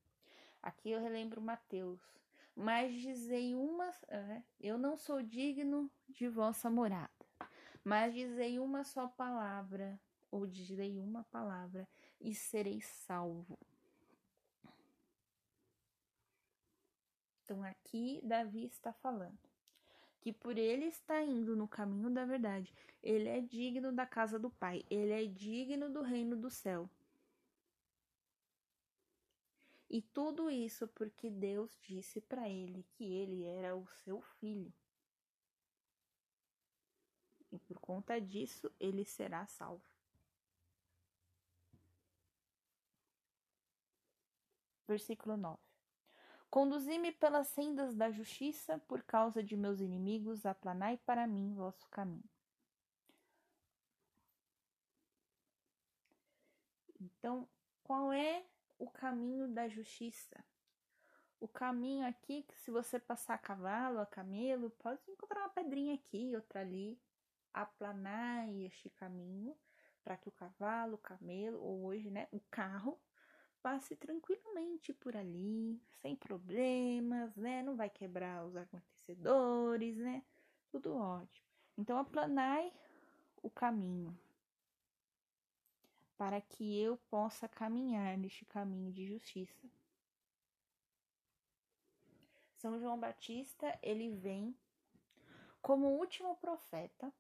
Aqui 0.63 0.91
eu 0.91 1.01
relembro 1.01 1.41
Mateus. 1.41 2.01
Mas 2.55 2.95
dizei 2.95 3.55
uma, 3.55 3.91
é, 4.09 4.43
eu 4.61 4.77
não 4.77 4.97
sou 4.97 5.23
digno 5.23 5.91
de 6.09 6.29
vossa 6.29 6.69
morada. 6.71 7.22
Mas 7.85 8.15
dizei 8.15 8.59
uma 8.59 8.85
só 8.85 9.09
palavra, 9.09 10.01
ou 10.31 10.47
direi 10.47 10.99
uma 10.99 11.25
palavra, 11.25 11.89
e 12.21 12.35
serei 12.35 12.81
salvo. 12.81 13.59
Então 17.43 17.63
aqui 17.65 18.21
Davi 18.23 18.65
está 18.65 18.93
falando 18.93 19.39
que 20.21 20.33
por 20.33 20.57
ele 20.57 20.85
estar 20.85 21.21
indo 21.25 21.57
no 21.57 21.67
caminho 21.67 22.09
da 22.09 22.25
verdade, 22.25 22.73
ele 23.03 23.29
é 23.29 23.41
digno 23.41 23.93
da 23.93 24.07
casa 24.07 24.39
do 24.39 24.49
Pai, 24.49 24.85
ele 24.89 25.11
é 25.11 25.27
digno 25.27 25.91
do 25.91 26.01
reino 26.01 26.37
do 26.37 26.49
céu. 26.49 26.89
E 29.91 30.01
tudo 30.01 30.49
isso 30.49 30.87
porque 30.87 31.29
Deus 31.29 31.77
disse 31.83 32.21
para 32.21 32.49
ele 32.49 32.87
que 32.93 33.05
ele 33.05 33.43
era 33.45 33.77
o 33.77 33.85
seu 34.05 34.23
filho 34.23 34.73
e 37.53 37.59
por 37.59 37.72
conta 37.83 38.21
disso 38.21 38.73
ele 38.81 39.05
será 39.05 39.47
salvo. 39.47 39.85
Versículo 44.89 45.37
9: 45.37 45.59
Conduzi-me 46.49 47.13
pelas 47.13 47.49
sendas 47.49 47.95
da 47.95 48.11
justiça, 48.11 48.79
por 48.87 49.03
causa 49.03 49.43
de 49.43 49.57
meus 49.57 49.81
inimigos, 49.81 50.47
aplanai 50.47 50.97
para 50.99 51.27
mim 51.27 51.55
vosso 51.55 51.87
caminho. 51.89 52.31
Então, 57.01 57.49
qual 57.83 58.13
é 58.13 58.45
o 58.79 58.89
caminho 58.89 59.49
da 59.49 59.69
justiça? 59.69 60.45
O 61.41 61.49
caminho 61.49 62.07
aqui, 62.07 62.45
que 62.45 62.57
se 62.61 62.71
você 62.71 63.01
passar 63.01 63.35
a 63.35 63.39
cavalo, 63.39 63.99
a 63.99 64.07
camelo, 64.07 64.71
pode 64.71 65.01
encontrar 65.11 65.41
uma 65.41 65.49
pedrinha 65.49 65.95
aqui, 65.95 66.37
outra 66.37 66.61
ali 66.61 67.01
aplanar 67.53 68.49
este 68.49 68.91
caminho 68.91 69.57
para 70.03 70.17
que 70.17 70.29
o 70.29 70.33
cavalo, 70.33 70.95
o 70.95 70.99
camelo 70.99 71.61
ou 71.61 71.85
hoje, 71.85 72.11
né, 72.11 72.29
o 72.33 72.41
carro 72.51 73.01
passe 73.63 73.95
tranquilamente 73.95 74.93
por 74.93 75.17
ali, 75.17 75.81
sem 76.01 76.17
problemas, 76.17 77.37
né? 77.37 77.63
Não 77.63 77.77
vai 77.77 77.89
quebrar 77.89 78.45
os 78.45 78.57
amortecedores, 78.57 79.97
né? 79.97 80.25
Tudo 80.69 80.97
ótimo. 80.97 81.47
Então 81.79 81.97
aplanai 81.97 82.73
o 83.41 83.49
caminho 83.49 84.19
para 86.19 86.41
que 86.41 86.81
eu 86.81 86.97
possa 87.09 87.49
caminhar 87.49 88.19
neste 88.19 88.45
caminho 88.45 88.93
de 88.93 89.07
justiça. 89.07 89.71
São 92.57 92.79
João 92.79 92.99
Batista, 92.99 93.77
ele 93.83 94.11
vem 94.11 94.57
como 95.61 95.99
último 95.99 96.37
profeta 96.37 97.13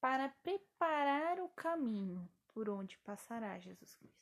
para 0.00 0.28
preparar 0.42 1.40
o 1.40 1.48
caminho 1.50 2.28
por 2.48 2.68
onde 2.68 2.96
passará 2.98 3.58
Jesus 3.58 3.94
Cristo. 3.94 4.20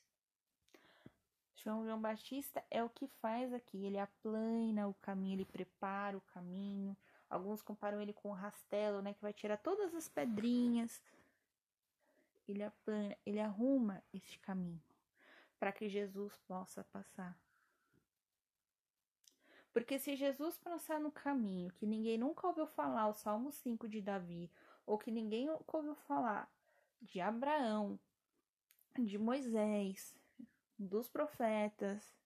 João 1.57 1.85
João 1.85 2.01
Batista 2.01 2.65
é 2.71 2.83
o 2.83 2.89
que 2.89 3.07
faz 3.21 3.53
aqui, 3.53 3.85
ele 3.85 3.99
aplana 3.99 4.89
o 4.89 4.95
caminho, 4.95 5.35
ele 5.35 5.45
prepara 5.45 6.17
o 6.17 6.21
caminho. 6.21 6.97
Alguns 7.29 7.63
comparam 7.63 8.01
ele 8.01 8.13
com 8.13 8.31
o 8.31 8.35
rastelo, 8.35 9.03
né, 9.03 9.13
que 9.13 9.21
vai 9.21 9.33
tirar 9.33 9.57
todas 9.59 9.95
as 9.95 10.09
pedrinhas. 10.09 11.03
Ele 12.47 12.63
aplana, 12.63 13.17
ele 13.27 13.41
arruma 13.41 14.03
este 14.15 14.39
caminho 14.39 14.81
para 15.59 15.73
que 15.73 15.89
Jesus 15.89 16.37
possa 16.47 16.85
passar. 16.85 17.37
Porque 19.73 19.99
se 19.99 20.17
Jesus 20.17 20.57
passar 20.59 20.99
no 20.99 21.13
caminho 21.13 21.73
que 21.73 21.87
ninguém 21.87 22.17
nunca 22.17 22.47
ouviu 22.47 22.67
falar, 22.67 23.09
o 23.09 23.15
Salmo 23.15 23.53
5 23.53 23.89
de 23.89 24.01
Davi, 24.01 24.51
ou 24.89 24.97
que 24.97 25.11
ninguém 25.11 25.51
ouviu 25.67 25.95
falar, 25.95 26.51
de 27.03 27.21
Abraão, 27.21 28.01
de 28.99 29.19
Moisés, 29.19 30.17
dos 30.79 31.11
profetas. 31.11 32.17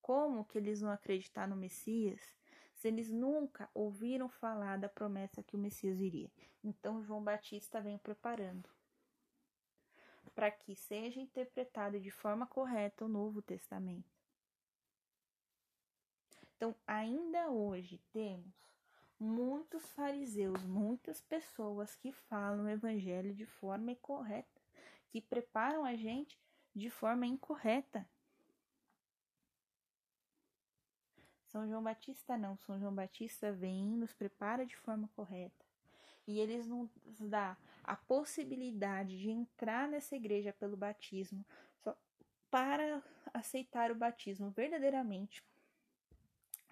Como 0.00 0.44
que 0.44 0.56
eles 0.56 0.80
vão 0.80 0.90
acreditar 0.90 1.48
no 1.48 1.56
Messias 1.56 2.20
se 2.76 2.86
eles 2.86 3.10
nunca 3.10 3.68
ouviram 3.74 4.28
falar 4.28 4.78
da 4.78 4.88
promessa 4.88 5.42
que 5.42 5.56
o 5.56 5.58
Messias 5.58 6.00
iria? 6.00 6.30
Então 6.62 7.02
João 7.02 7.24
Batista 7.24 7.80
vem 7.80 7.98
preparando 7.98 8.70
para 10.32 10.50
que 10.50 10.76
seja 10.76 11.20
interpretado 11.20 11.98
de 11.98 12.10
forma 12.10 12.46
correta 12.46 13.04
o 13.04 13.08
Novo 13.08 13.42
Testamento. 13.42 14.14
Então, 16.54 16.76
ainda 16.86 17.50
hoje 17.50 17.98
temos 18.12 18.65
muitos 19.18 19.84
fariseus, 19.92 20.62
muitas 20.64 21.20
pessoas 21.22 21.94
que 21.96 22.12
falam 22.12 22.64
o 22.64 22.68
evangelho 22.68 23.34
de 23.34 23.46
forma 23.46 23.92
incorreta, 23.92 24.60
que 25.10 25.20
preparam 25.20 25.84
a 25.84 25.96
gente 25.96 26.38
de 26.74 26.90
forma 26.90 27.26
incorreta. 27.26 28.06
São 31.46 31.66
João 31.66 31.82
Batista 31.82 32.36
não, 32.36 32.56
São 32.58 32.78
João 32.78 32.94
Batista 32.94 33.50
vem, 33.52 33.96
nos 33.96 34.12
prepara 34.12 34.66
de 34.66 34.76
forma 34.76 35.08
correta. 35.16 35.64
E 36.26 36.38
eles 36.38 36.66
nos 36.66 36.90
dá 37.20 37.56
a 37.84 37.96
possibilidade 37.96 39.16
de 39.16 39.30
entrar 39.30 39.88
nessa 39.88 40.16
igreja 40.16 40.52
pelo 40.52 40.76
batismo, 40.76 41.46
só 41.82 41.96
para 42.50 43.02
aceitar 43.32 43.90
o 43.90 43.94
batismo 43.94 44.50
verdadeiramente 44.50 45.42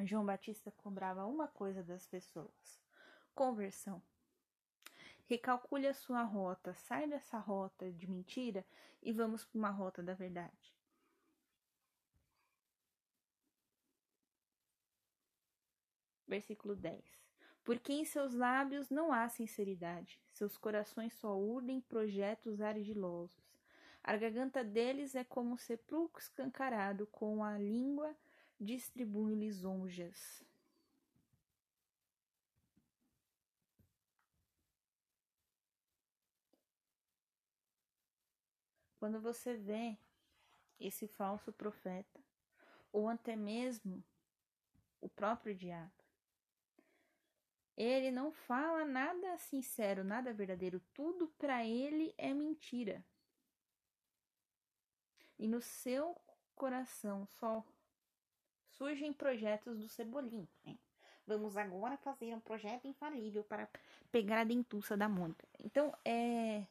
João 0.00 0.26
Batista 0.26 0.72
cobrava 0.72 1.24
uma 1.24 1.46
coisa 1.46 1.82
das 1.82 2.06
pessoas: 2.06 2.80
conversão. 3.34 4.02
Recalcule 5.26 5.86
a 5.86 5.94
sua 5.94 6.22
rota, 6.22 6.74
sai 6.74 7.06
dessa 7.06 7.38
rota 7.38 7.90
de 7.90 8.10
mentira 8.10 8.64
e 9.02 9.12
vamos 9.12 9.44
para 9.44 9.58
uma 9.58 9.70
rota 9.70 10.02
da 10.02 10.12
verdade. 10.12 10.74
Versículo 16.26 16.74
10. 16.74 17.02
Porque 17.62 17.92
em 17.92 18.04
seus 18.04 18.34
lábios 18.34 18.90
não 18.90 19.12
há 19.12 19.28
sinceridade, 19.28 20.20
seus 20.32 20.58
corações 20.58 21.14
só 21.14 21.38
urdem 21.38 21.80
projetos 21.80 22.60
ardilosos. 22.60 23.54
A 24.02 24.16
garganta 24.18 24.62
deles 24.62 25.14
é 25.14 25.24
como 25.24 25.54
um 25.54 25.56
sepulcro 25.56 26.20
escancarado, 26.20 27.06
com 27.06 27.42
a 27.42 27.56
língua 27.56 28.14
distribui 28.64 29.34
lisonjas. 29.34 30.44
Quando 38.98 39.20
você 39.20 39.54
vê 39.54 39.98
esse 40.80 41.06
falso 41.06 41.52
profeta, 41.52 42.20
ou 42.90 43.08
até 43.08 43.36
mesmo 43.36 44.02
o 45.00 45.08
próprio 45.08 45.54
diabo, 45.54 45.92
ele 47.76 48.10
não 48.10 48.32
fala 48.32 48.84
nada 48.84 49.36
sincero, 49.36 50.04
nada 50.04 50.32
verdadeiro, 50.32 50.80
tudo 50.94 51.28
para 51.36 51.66
ele 51.66 52.14
é 52.16 52.32
mentira. 52.32 53.04
E 55.38 55.48
no 55.48 55.60
seu 55.60 56.16
coração 56.54 57.26
só 57.26 57.64
surgem 58.76 59.12
projetos 59.12 59.78
do 59.78 59.88
Cebolinha. 59.88 60.48
Né? 60.64 60.76
Vamos 61.26 61.56
agora 61.56 61.96
fazer 61.96 62.34
um 62.34 62.40
projeto 62.40 62.86
infalível 62.86 63.42
para 63.44 63.68
pegar 64.12 64.40
a 64.40 64.44
dentuça 64.44 64.96
da 64.96 65.08
Mônica. 65.08 65.46
Então, 65.58 65.92
é 66.04 66.66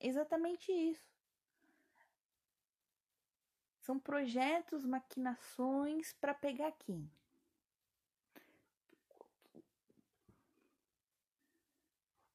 exatamente 0.00 0.70
isso. 0.70 1.16
São 3.80 3.98
projetos, 3.98 4.84
maquinações 4.84 6.12
para 6.14 6.34
pegar 6.34 6.72
quem? 6.72 7.08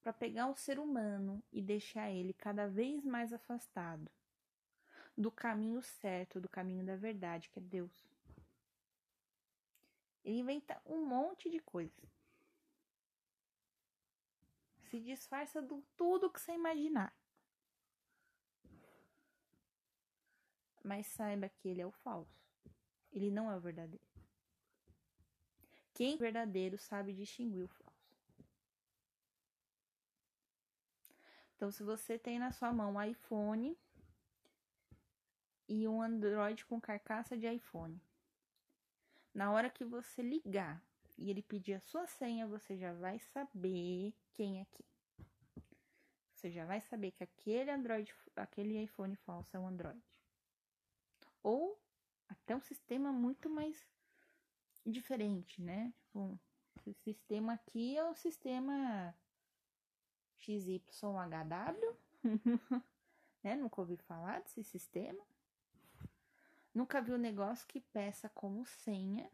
Para 0.02 0.14
pegar 0.14 0.48
o 0.48 0.56
ser 0.56 0.80
humano 0.80 1.44
e 1.52 1.62
deixar 1.62 2.10
ele 2.10 2.34
cada 2.34 2.68
vez 2.68 3.06
mais 3.06 3.32
afastado 3.34 4.10
do 5.16 5.30
caminho 5.30 5.82
certo, 5.84 6.40
do 6.40 6.50
caminho 6.50 6.84
da 6.84 6.96
verdade, 6.96 7.50
que 7.50 7.60
é 7.60 7.62
Deus. 7.62 8.11
Ele 10.24 10.40
inventa 10.40 10.82
um 10.86 11.06
monte 11.06 11.50
de 11.50 11.60
coisa. 11.60 12.02
Se 14.90 15.00
disfarça 15.00 15.62
do 15.62 15.82
tudo 15.96 16.30
que 16.30 16.40
você 16.40 16.54
imaginar. 16.54 17.16
Mas 20.84 21.08
saiba 21.08 21.50
que 21.50 21.68
ele 21.68 21.82
é 21.82 21.86
o 21.86 21.92
falso. 21.92 22.42
Ele 23.12 23.32
não 23.32 23.52
é 23.52 23.56
o 23.56 23.62
verdadeiro. 23.62 24.04
Quem 25.94 26.16
é 26.16 26.18
verdadeiro 26.18 26.78
sabe 26.78 27.14
distinguir 27.14 27.64
o 27.64 27.68
falso. 27.68 27.92
Então, 31.56 31.72
se 31.72 31.84
você 31.84 32.18
tem 32.18 32.40
na 32.40 32.52
sua 32.52 32.74
mão 32.74 32.94
um 32.94 33.04
iPhone 33.04 33.78
e 35.68 35.88
um 35.88 36.02
Android 36.02 36.66
com 36.66 36.82
carcaça 36.82 37.38
de 37.38 37.48
iPhone, 37.48 38.02
na 39.34 39.52
hora 39.52 39.70
que 39.70 39.86
você 39.86 40.22
ligar 40.22 40.84
e 41.18 41.30
ele 41.30 41.42
pedir 41.42 41.74
a 41.74 41.80
sua 41.82 42.08
senha, 42.08 42.48
você 42.48 42.78
já 42.78 42.94
vai 42.94 43.20
saber 43.20 44.14
quem 44.34 44.62
é 44.62 44.66
quem. 44.66 44.86
Você 46.34 46.50
já 46.50 46.66
vai 46.66 46.82
saber 46.82 47.12
que 47.12 47.24
aquele 47.24 47.70
Android, 47.70 48.14
aquele 48.36 48.84
iPhone 48.84 49.16
falso 49.18 49.56
é 49.56 49.60
um 49.60 49.68
Android. 49.68 50.02
Ou 51.44 51.80
até 52.28 52.56
um 52.56 52.62
sistema 52.62 53.12
muito 53.12 53.50
mais 53.50 53.88
diferente, 54.86 55.62
né? 55.62 55.94
Tipo, 56.02 56.40
esse 56.78 56.94
sistema 57.04 57.54
aqui 57.54 57.96
é 57.96 58.04
o 58.04 58.16
sistema 58.16 59.14
XYHW, 60.40 61.96
né? 63.44 63.56
Nunca 63.56 63.82
ouvi 63.82 63.98
falar 63.98 64.42
desse 64.42 64.64
sistema. 64.64 65.24
Nunca 66.74 67.02
vi 67.02 67.12
um 67.12 67.18
negócio 67.18 67.68
que 67.68 67.82
peça 67.82 68.30
como 68.30 68.66
senha 68.66 69.30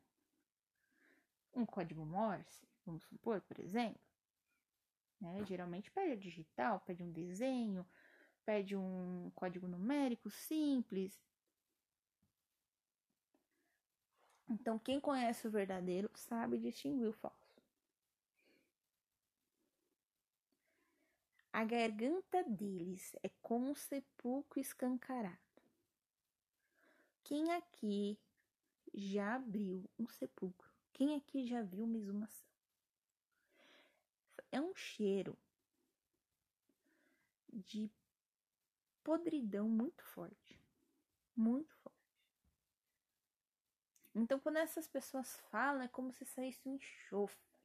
um 1.53 1.65
código 1.65 2.05
Morse, 2.05 2.67
vamos 2.85 3.03
supor, 3.03 3.41
por 3.41 3.59
exemplo. 3.59 4.01
Né? 5.19 5.43
Geralmente 5.45 5.91
pede 5.91 6.21
digital, 6.21 6.79
pede 6.81 7.03
um 7.03 7.11
desenho, 7.11 7.85
pede 8.45 8.75
um 8.75 9.31
código 9.35 9.67
numérico 9.67 10.29
simples. 10.29 11.19
Então, 14.49 14.79
quem 14.79 14.99
conhece 14.99 15.47
o 15.47 15.51
verdadeiro 15.51 16.09
sabe 16.15 16.57
distinguir 16.57 17.07
o 17.07 17.13
falso. 17.13 17.47
A 21.51 21.65
garganta 21.65 22.43
deles 22.43 23.15
é 23.23 23.29
como 23.41 23.71
um 23.71 23.75
sepulcro 23.75 24.59
escancarado. 24.59 25.46
Quem 27.27 27.51
aqui 27.51 28.17
já 28.93 29.35
abriu 29.35 29.83
um 29.99 30.07
sepulcro? 30.07 30.71
Quem 30.93 31.13
aqui 31.13 31.45
já 31.45 31.61
viu 31.61 31.83
uma 31.83 31.97
exumação? 31.97 32.47
É 34.49 34.61
um 34.61 34.73
cheiro 34.73 35.37
de 37.51 37.91
podridão 39.03 39.67
muito 39.67 40.05
forte. 40.05 40.57
Muito 41.35 41.75
forte. 41.75 41.97
Então, 44.15 44.39
quando 44.39 44.59
essas 44.59 44.87
pessoas 44.87 45.37
falam, 45.51 45.81
é 45.81 45.89
como 45.89 46.13
se 46.13 46.23
saísse 46.23 46.69
um 46.69 46.75
enxofre. 46.75 47.59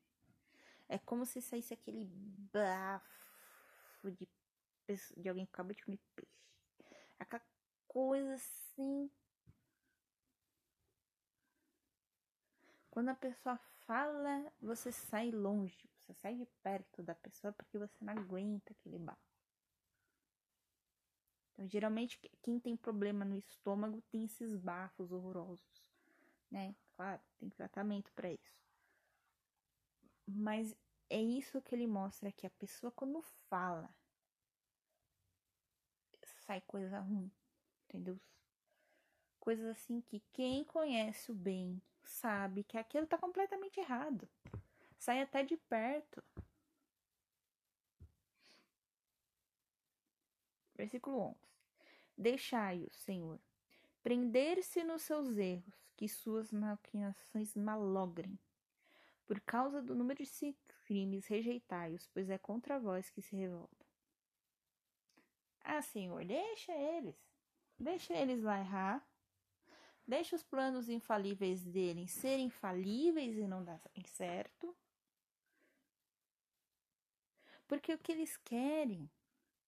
É 0.89 0.99
como 0.99 1.25
se 1.25 1.41
saísse 1.41 1.73
aquele 1.73 2.05
bafo 2.53 4.11
de, 4.11 4.29
de 5.17 5.29
alguém 5.29 5.47
que 5.47 5.53
acabou 5.53 5.73
de 5.73 5.85
comer 5.85 6.01
peixe. 6.17 6.35
Aquela 7.21 7.47
coisa 7.87 8.35
assim 8.35 9.09
Quando 12.93 13.09
a 13.09 13.15
pessoa 13.15 13.57
fala, 13.87 14.53
você 14.61 14.93
sai 14.93 15.31
longe, 15.31 15.89
você 15.97 16.13
sai 16.13 16.35
de 16.35 16.45
perto 16.63 17.03
da 17.03 17.15
pessoa 17.15 17.51
porque 17.51 17.79
você 17.79 18.05
não 18.05 18.13
aguenta 18.13 18.75
aquele 18.75 18.99
bafo. 18.99 19.19
Então, 21.53 21.67
geralmente, 21.67 22.21
quem 22.43 22.61
tem 22.61 22.77
problema 22.77 23.25
no 23.25 23.35
estômago 23.35 24.03
tem 24.11 24.25
esses 24.25 24.55
bafos 24.59 25.11
horrorosos, 25.11 25.83
né? 26.51 26.77
Claro, 26.95 27.23
tem 27.39 27.49
tratamento 27.49 28.13
para 28.13 28.31
isso. 28.31 28.61
Mas 30.27 30.77
é 31.09 31.19
isso 31.19 31.63
que 31.63 31.75
ele 31.75 31.87
mostra 31.87 32.31
que 32.31 32.47
a 32.47 32.51
pessoa 32.51 32.93
quando 32.93 33.23
fala 33.49 33.89
sai 36.45 36.61
coisa 36.61 37.01
ruim, 37.01 37.33
entendeu? 37.85 38.21
Coisas 39.41 39.65
assim 39.65 40.03
que 40.03 40.21
quem 40.31 40.63
conhece 40.63 41.33
o 41.33 41.35
bem 41.35 41.81
sabe 42.05 42.65
que 42.65 42.79
aquilo 42.79 43.05
está 43.05 43.19
completamente 43.19 43.81
errado. 43.81 44.29
Sai 44.99 45.21
até 45.21 45.43
de 45.43 45.57
perto. 45.57 46.23
Versículo 50.75 51.19
11. 51.19 51.37
Deixai-os, 52.17 52.95
Senhor, 52.97 53.41
prender-se 54.03 54.85
nos 54.85 55.03
seus 55.03 55.37
erros, 55.37 55.75
que 55.97 56.09
suas 56.09 56.53
maquinações 56.53 57.55
malogrem. 57.55 58.39
Por 59.27 59.41
causa 59.41 59.81
do 59.81 59.95
número 59.95 60.23
de 60.23 60.57
crimes, 60.85 61.27
rejeitai-os, 61.27 62.07
pois 62.09 62.29
é 62.29 62.39
contra 62.39 62.79
vós 62.79 63.09
que 63.11 63.23
se 63.23 63.35
revoltam. 63.35 63.87
Ah, 65.65 65.81
Senhor, 65.81 66.25
deixa 66.25 66.73
eles. 66.73 67.17
Deixa 67.79 68.13
eles 68.15 68.43
lá 68.43 68.59
errar. 68.59 69.07
Deixa 70.07 70.37
os 70.37 70.43
planos 70.43 70.89
infalíveis 70.89 71.65
deles 71.65 72.11
serem 72.11 72.51
falíveis 72.51 73.37
e 73.37 73.47
não 73.47 73.65
darem 73.65 74.05
certo. 74.07 74.77
Porque 77.67 77.95
o 77.95 77.99
que 77.99 78.13
eles 78.13 78.37
querem 78.37 79.11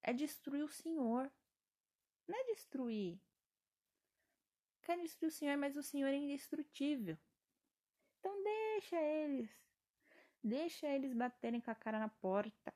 é 0.03 0.12
destruir 0.12 0.62
o 0.62 0.68
Senhor. 0.68 1.31
Não 2.27 2.38
é 2.38 2.44
destruir. 2.55 3.18
Querem 4.83 5.05
destruir 5.05 5.29
o 5.29 5.33
Senhor, 5.33 5.57
mas 5.57 5.77
o 5.77 5.83
Senhor 5.83 6.09
é 6.09 6.16
indestrutível. 6.16 7.16
Então 8.18 8.42
deixa 8.42 9.01
eles. 9.01 9.51
Deixa 10.42 10.87
eles 10.87 11.14
baterem 11.14 11.61
com 11.61 11.70
a 11.70 11.75
cara 11.75 11.99
na 11.99 12.09
porta. 12.09 12.75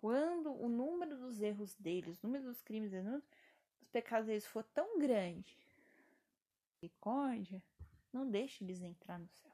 Quando 0.00 0.52
o 0.52 0.68
número 0.68 1.16
dos 1.16 1.40
erros 1.40 1.74
deles, 1.76 2.22
o 2.22 2.26
número 2.26 2.44
dos 2.44 2.60
crimes, 2.60 2.90
dos 2.90 3.88
pecados 3.92 4.26
deles 4.26 4.46
for 4.46 4.64
tão 4.64 4.98
grande, 4.98 5.56
misericórdia, 6.84 7.62
não 8.12 8.30
deixe 8.30 8.62
eles 8.62 8.82
entrar 8.82 9.18
no 9.18 9.28
céu. 9.28 9.52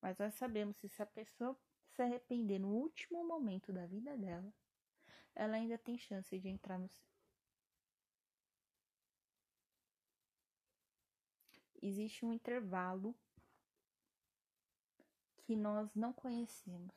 Mas 0.00 0.18
nós 0.18 0.34
sabemos 0.34 0.78
que 0.78 0.88
se 0.88 1.02
a 1.02 1.06
pessoa 1.06 1.56
se 1.88 2.02
arrepender 2.02 2.58
no 2.58 2.68
último 2.68 3.26
momento 3.26 3.72
da 3.72 3.86
vida 3.86 4.16
dela, 4.16 4.52
ela 5.34 5.56
ainda 5.56 5.78
tem 5.78 5.98
chance 5.98 6.38
de 6.38 6.48
entrar 6.48 6.78
no 6.78 6.88
céu. 6.88 7.08
Existe 11.80 12.24
um 12.24 12.32
intervalo 12.32 13.14
que 15.38 15.54
nós 15.54 15.94
não 15.94 16.12
conhecemos 16.12 16.94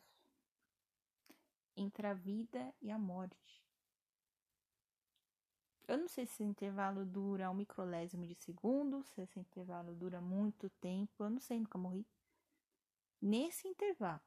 entre 1.76 2.08
a 2.08 2.14
vida 2.14 2.74
e 2.82 2.92
a 2.92 2.98
morte. 2.98 3.71
Eu 5.88 5.98
não 5.98 6.08
sei 6.08 6.26
se 6.26 6.34
esse 6.34 6.44
intervalo 6.44 7.06
dura 7.06 7.50
um 7.50 7.54
microlésimo 7.54 8.26
de 8.26 8.36
segundo, 8.36 9.04
se 9.04 9.22
esse 9.22 9.40
intervalo 9.40 9.94
dura 9.94 10.22
muito 10.22 10.70
tempo, 10.82 11.24
eu 11.24 11.30
não 11.30 11.40
sei, 11.40 11.60
nunca 11.60 11.78
morri. 11.78 12.06
Nesse 13.22 13.68
intervalo, 13.68 14.22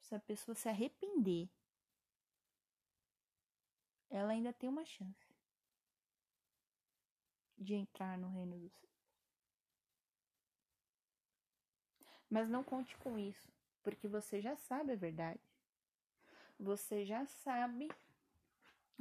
se 0.00 0.14
a 0.14 0.20
pessoa 0.20 0.54
se 0.54 0.68
arrepender, 0.68 1.48
ela 4.10 4.32
ainda 4.32 4.52
tem 4.52 4.68
uma 4.68 4.84
chance 4.84 5.34
de 7.56 7.74
entrar 7.74 8.16
no 8.18 8.28
reino 8.28 8.58
dos 8.58 8.72
céus. 8.72 8.88
Mas 12.30 12.48
não 12.48 12.62
conte 12.62 12.96
com 12.98 13.18
isso, 13.18 13.50
porque 13.82 14.06
você 14.06 14.40
já 14.40 14.54
sabe 14.56 14.92
a 14.92 14.96
verdade. 14.96 15.40
Você 16.58 17.04
já 17.04 17.26
sabe 17.26 17.88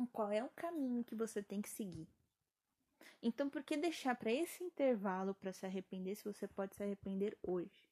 qual 0.06 0.32
é 0.32 0.44
o 0.44 0.50
caminho 0.50 1.04
que 1.04 1.16
você 1.16 1.42
tem 1.42 1.62
que 1.62 1.70
seguir. 1.70 2.08
Então, 3.22 3.50
por 3.50 3.64
que 3.64 3.76
deixar 3.76 4.16
para 4.16 4.32
esse 4.32 4.64
intervalo 4.64 5.34
para 5.34 5.52
se 5.52 5.66
arrepender 5.66 6.16
se 6.16 6.24
você 6.24 6.48
pode 6.48 6.76
se 6.76 6.84
arrepender 6.84 7.38
hoje? 7.42 7.90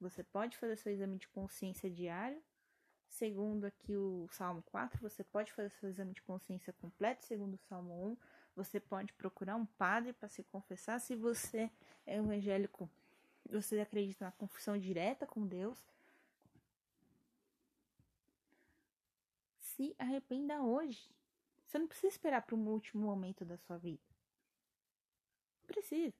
Você 0.00 0.22
pode 0.22 0.56
fazer 0.56 0.76
seu 0.76 0.92
exame 0.92 1.18
de 1.18 1.28
consciência 1.28 1.90
diário. 1.90 2.40
Segundo 3.08 3.64
aqui 3.64 3.96
o 3.96 4.28
Salmo 4.30 4.62
4, 4.62 5.00
você 5.00 5.24
pode 5.24 5.52
fazer 5.52 5.70
seu 5.70 5.88
exame 5.88 6.14
de 6.14 6.22
consciência 6.22 6.72
completo. 6.72 7.26
Segundo 7.26 7.54
o 7.54 7.58
Salmo 7.68 8.06
1, 8.12 8.16
você 8.54 8.78
pode 8.78 9.12
procurar 9.14 9.56
um 9.56 9.66
padre 9.66 10.12
para 10.12 10.28
se 10.28 10.44
confessar. 10.44 11.00
Se 11.00 11.16
você 11.16 11.70
é 12.06 12.16
evangélico, 12.16 12.88
você 13.50 13.80
acredita 13.80 14.24
na 14.24 14.32
confissão 14.32 14.78
direta 14.78 15.26
com 15.26 15.46
Deus. 15.46 15.78
Se 19.80 19.96
arrependa 19.98 20.62
hoje. 20.62 21.10
Você 21.64 21.78
não 21.78 21.86
precisa 21.86 22.08
esperar 22.08 22.42
para 22.42 22.54
o 22.54 22.68
último 22.68 23.02
momento 23.02 23.46
da 23.46 23.56
sua 23.56 23.78
vida. 23.78 24.02
Precisa. 25.66 26.12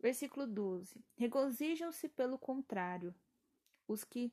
Versículo 0.00 0.44
12: 0.44 1.00
Regozijam-se 1.14 2.08
pelo 2.08 2.36
contrário, 2.36 3.14
os 3.86 4.02
que 4.02 4.32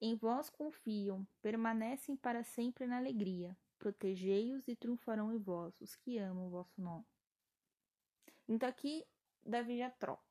em 0.00 0.14
vós 0.14 0.48
confiam, 0.48 1.26
permanecem 1.42 2.16
para 2.16 2.44
sempre 2.44 2.86
na 2.86 2.96
alegria. 2.96 3.58
Protegei-os 3.76 4.68
e 4.68 4.76
triunfarão 4.76 5.32
em 5.32 5.38
vós, 5.38 5.80
os 5.80 5.96
que 5.96 6.16
amam 6.16 6.46
o 6.46 6.50
vosso 6.50 6.80
nome. 6.80 7.04
Então 8.46 8.68
aqui 8.68 9.04
Davi 9.44 9.78
já 9.78 9.90
troca. 9.90 10.27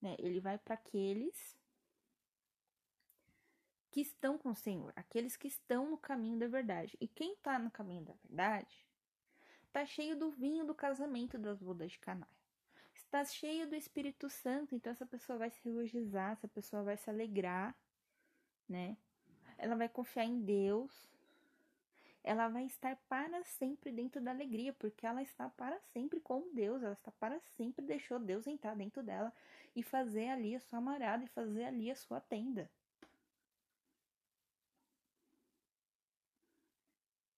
Né? 0.00 0.16
Ele 0.18 0.40
vai 0.40 0.58
para 0.58 0.74
aqueles 0.74 1.56
que 3.90 4.00
estão 4.00 4.36
com 4.36 4.50
o 4.50 4.54
Senhor, 4.54 4.92
aqueles 4.94 5.36
que 5.36 5.48
estão 5.48 5.90
no 5.90 5.96
caminho 5.96 6.38
da 6.38 6.48
verdade. 6.48 6.96
E 7.00 7.08
quem 7.08 7.32
está 7.32 7.58
no 7.58 7.70
caminho 7.70 8.02
da 8.02 8.12
verdade 8.24 8.86
está 9.66 9.84
cheio 9.86 10.16
do 10.18 10.30
vinho 10.30 10.66
do 10.66 10.74
casamento 10.74 11.38
das 11.38 11.60
bodas 11.60 11.92
de 11.92 11.98
Caná 11.98 12.28
está 13.06 13.24
cheio 13.24 13.68
do 13.68 13.74
Espírito 13.74 14.28
Santo, 14.28 14.74
então 14.74 14.90
essa 14.92 15.06
pessoa 15.06 15.38
vai 15.38 15.50
se 15.50 15.60
regozijar, 15.64 16.32
essa 16.32 16.48
pessoa 16.48 16.82
vai 16.82 16.96
se 16.96 17.08
alegrar, 17.08 17.74
né? 18.68 18.96
Ela 19.56 19.74
vai 19.74 19.88
confiar 19.88 20.24
em 20.24 20.42
Deus. 20.42 20.92
Ela 22.26 22.48
vai 22.48 22.64
estar 22.64 22.96
para 23.08 23.44
sempre 23.44 23.92
dentro 23.92 24.20
da 24.20 24.32
alegria, 24.32 24.72
porque 24.72 25.06
ela 25.06 25.22
está 25.22 25.48
para 25.48 25.78
sempre 25.92 26.18
com 26.18 26.52
Deus, 26.52 26.82
ela 26.82 26.94
está 26.94 27.12
para 27.12 27.38
sempre 27.40 27.84
deixou 27.86 28.18
Deus 28.18 28.48
entrar 28.48 28.74
dentro 28.74 29.00
dela 29.00 29.32
e 29.76 29.82
fazer 29.82 30.30
ali 30.30 30.56
a 30.56 30.60
sua 30.60 30.80
morada 30.80 31.22
e 31.22 31.28
fazer 31.28 31.62
ali 31.62 31.88
a 31.88 31.94
sua 31.94 32.20
tenda. 32.20 32.68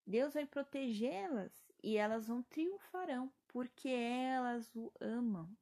Deus 0.07 0.33
vai 0.33 0.47
protegê-las 0.47 1.53
e 1.83 1.99
elas 1.99 2.27
vão 2.27 2.43
triunfarão, 2.43 3.31
porque 3.49 3.91
elas 3.91 4.75
o 4.75 4.91
amam. 4.99 5.55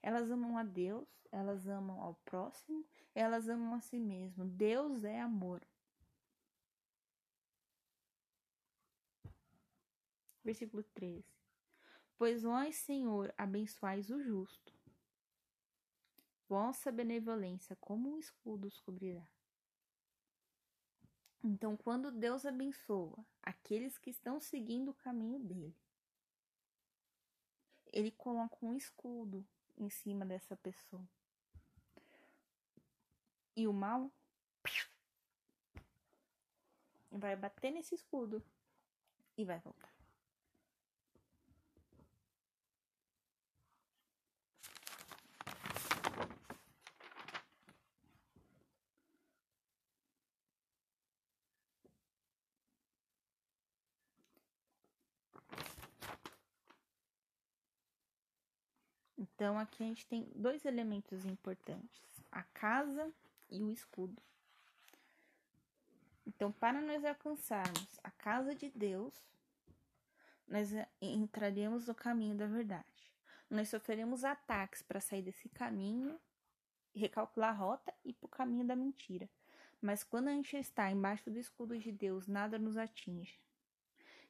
Elas 0.00 0.30
amam 0.30 0.56
a 0.56 0.62
Deus, 0.62 1.08
elas 1.32 1.66
amam 1.66 2.00
ao 2.00 2.14
próximo, 2.24 2.86
elas 3.12 3.48
amam 3.48 3.74
a 3.74 3.80
si 3.80 3.98
mesmo. 3.98 4.44
Deus 4.44 5.02
é 5.02 5.20
amor. 5.20 5.60
Versículo 10.44 10.82
13. 10.94 11.24
Pois 12.16 12.42
vós, 12.42 12.76
Senhor, 12.76 13.32
abençoais 13.36 14.10
o 14.10 14.20
justo. 14.22 14.72
Vossa 16.48 16.92
benevolência 16.92 17.76
como 17.76 18.14
um 18.14 18.18
escudo 18.18 18.68
os 18.68 18.78
cobrirá. 18.80 19.26
Então, 21.42 21.76
quando 21.76 22.12
Deus 22.12 22.46
abençoa 22.46 23.24
aqueles 23.42 23.98
que 23.98 24.10
estão 24.10 24.40
seguindo 24.40 24.90
o 24.90 24.94
caminho 24.94 25.40
dele, 25.40 25.74
ele 27.92 28.10
coloca 28.12 28.56
um 28.62 28.74
escudo 28.74 29.44
em 29.76 29.90
cima 29.90 30.24
dessa 30.24 30.56
pessoa. 30.56 31.06
E 33.56 33.66
o 33.66 33.72
mal 33.72 34.10
vai 37.10 37.36
bater 37.36 37.70
nesse 37.70 37.94
escudo 37.94 38.42
e 39.36 39.44
vai 39.44 39.58
voltar. 39.58 39.91
Então, 59.42 59.58
aqui 59.58 59.82
a 59.82 59.86
gente 59.86 60.06
tem 60.06 60.24
dois 60.36 60.64
elementos 60.64 61.24
importantes: 61.24 62.00
a 62.30 62.44
casa 62.44 63.12
e 63.50 63.60
o 63.60 63.68
escudo. 63.72 64.22
Então, 66.24 66.52
para 66.52 66.80
nós 66.80 67.04
alcançarmos 67.04 67.88
a 68.04 68.10
casa 68.12 68.54
de 68.54 68.70
Deus, 68.70 69.12
nós 70.46 70.70
entraremos 71.00 71.88
no 71.88 71.94
caminho 71.94 72.36
da 72.36 72.46
verdade. 72.46 73.10
Nós 73.50 73.68
sofreremos 73.68 74.22
ataques 74.22 74.80
para 74.80 75.00
sair 75.00 75.22
desse 75.22 75.48
caminho, 75.48 76.20
recalcular 76.94 77.50
a 77.50 77.58
rota 77.58 77.92
e 78.04 78.10
ir 78.10 78.14
para 78.14 78.26
o 78.26 78.28
caminho 78.28 78.64
da 78.64 78.76
mentira. 78.76 79.28
Mas 79.80 80.04
quando 80.04 80.28
a 80.28 80.32
gente 80.34 80.56
está 80.56 80.88
embaixo 80.88 81.28
do 81.32 81.38
escudo 81.40 81.76
de 81.76 81.90
Deus, 81.90 82.28
nada 82.28 82.60
nos 82.60 82.76
atinge. 82.76 83.40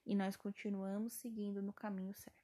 E 0.07 0.15
nós 0.15 0.37
continuamos 0.37 1.13
seguindo 1.13 1.61
no 1.61 1.75
caminho 1.75 2.15
certo. 2.15 2.42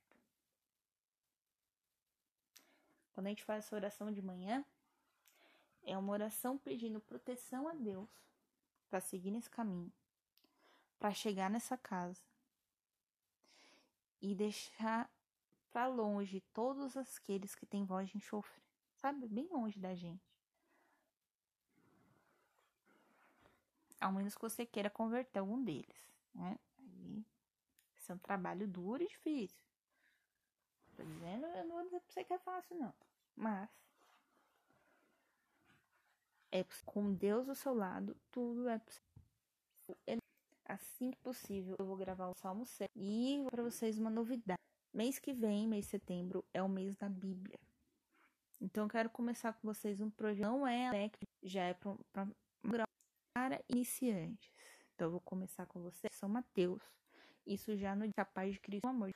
Quando 3.18 3.26
a 3.26 3.30
gente 3.30 3.42
faz 3.42 3.64
essa 3.64 3.74
oração 3.74 4.12
de 4.12 4.22
manhã, 4.22 4.64
é 5.82 5.98
uma 5.98 6.12
oração 6.12 6.56
pedindo 6.56 7.00
proteção 7.00 7.66
a 7.66 7.74
Deus 7.74 8.08
para 8.88 9.00
seguir 9.00 9.32
nesse 9.32 9.50
caminho, 9.50 9.92
para 11.00 11.12
chegar 11.12 11.50
nessa 11.50 11.76
casa 11.76 12.22
e 14.22 14.36
deixar 14.36 15.10
para 15.72 15.88
longe 15.88 16.40
todos 16.54 16.96
aqueles 16.96 17.56
que 17.56 17.66
têm 17.66 17.84
voz 17.84 18.08
de 18.08 18.18
enxofre, 18.18 18.62
sabe? 18.94 19.26
Bem 19.26 19.48
longe 19.48 19.80
da 19.80 19.96
gente. 19.96 20.32
Ao 24.00 24.12
menos 24.12 24.36
que 24.36 24.42
você 24.42 24.64
queira 24.64 24.88
converter 24.88 25.40
algum 25.40 25.60
deles, 25.64 26.08
né? 26.32 26.56
Aí, 26.78 27.26
isso 27.96 28.12
é 28.12 28.14
um 28.14 28.18
trabalho 28.18 28.68
duro 28.68 29.02
e 29.02 29.08
difícil. 29.08 29.66
Tô 30.96 31.02
dizendo, 31.02 31.46
eu 31.46 31.64
não 31.64 31.74
vou 31.74 31.84
dizer 31.84 31.98
pra 31.98 32.12
você 32.12 32.22
que 32.22 32.32
é 32.32 32.38
fácil, 32.38 32.76
não. 32.76 33.07
Mas 33.38 33.68
é 36.50 36.64
com 36.84 37.14
Deus 37.14 37.48
ao 37.48 37.54
seu 37.54 37.72
lado, 37.72 38.16
tudo 38.32 38.68
é 38.68 38.78
possível. 38.78 39.06
Assim 40.64 41.12
que 41.12 41.18
possível, 41.18 41.76
eu 41.78 41.86
vou 41.86 41.96
gravar 41.96 42.28
o 42.28 42.34
Salmo 42.34 42.66
7 42.66 42.90
e 42.96 43.46
para 43.50 43.62
vocês 43.62 43.96
uma 43.96 44.10
novidade. 44.10 44.60
Mês 44.92 45.18
que 45.18 45.32
vem, 45.32 45.68
mês 45.68 45.84
de 45.84 45.92
setembro, 45.92 46.44
é 46.52 46.62
o 46.62 46.68
mês 46.68 46.96
da 46.96 47.08
Bíblia. 47.08 47.58
Então 48.60 48.84
eu 48.84 48.90
quero 48.90 49.08
começar 49.08 49.52
com 49.52 49.68
vocês 49.68 50.00
um 50.00 50.10
projeto. 50.10 50.42
Não 50.42 50.66
é 50.66 50.88
alecre, 50.88 51.28
já 51.42 51.62
é 51.62 51.74
para 51.74 53.62
iniciantes. 53.68 54.50
Então 54.94 55.06
eu 55.06 55.12
vou 55.12 55.20
começar 55.20 55.64
com 55.66 55.80
vocês, 55.80 56.12
São 56.12 56.28
Mateus. 56.28 56.82
Isso 57.46 57.76
já 57.76 57.94
no 57.94 58.12
capaz 58.12 58.52
de 58.52 58.60
Cristo, 58.60 58.86
amor. 58.86 59.14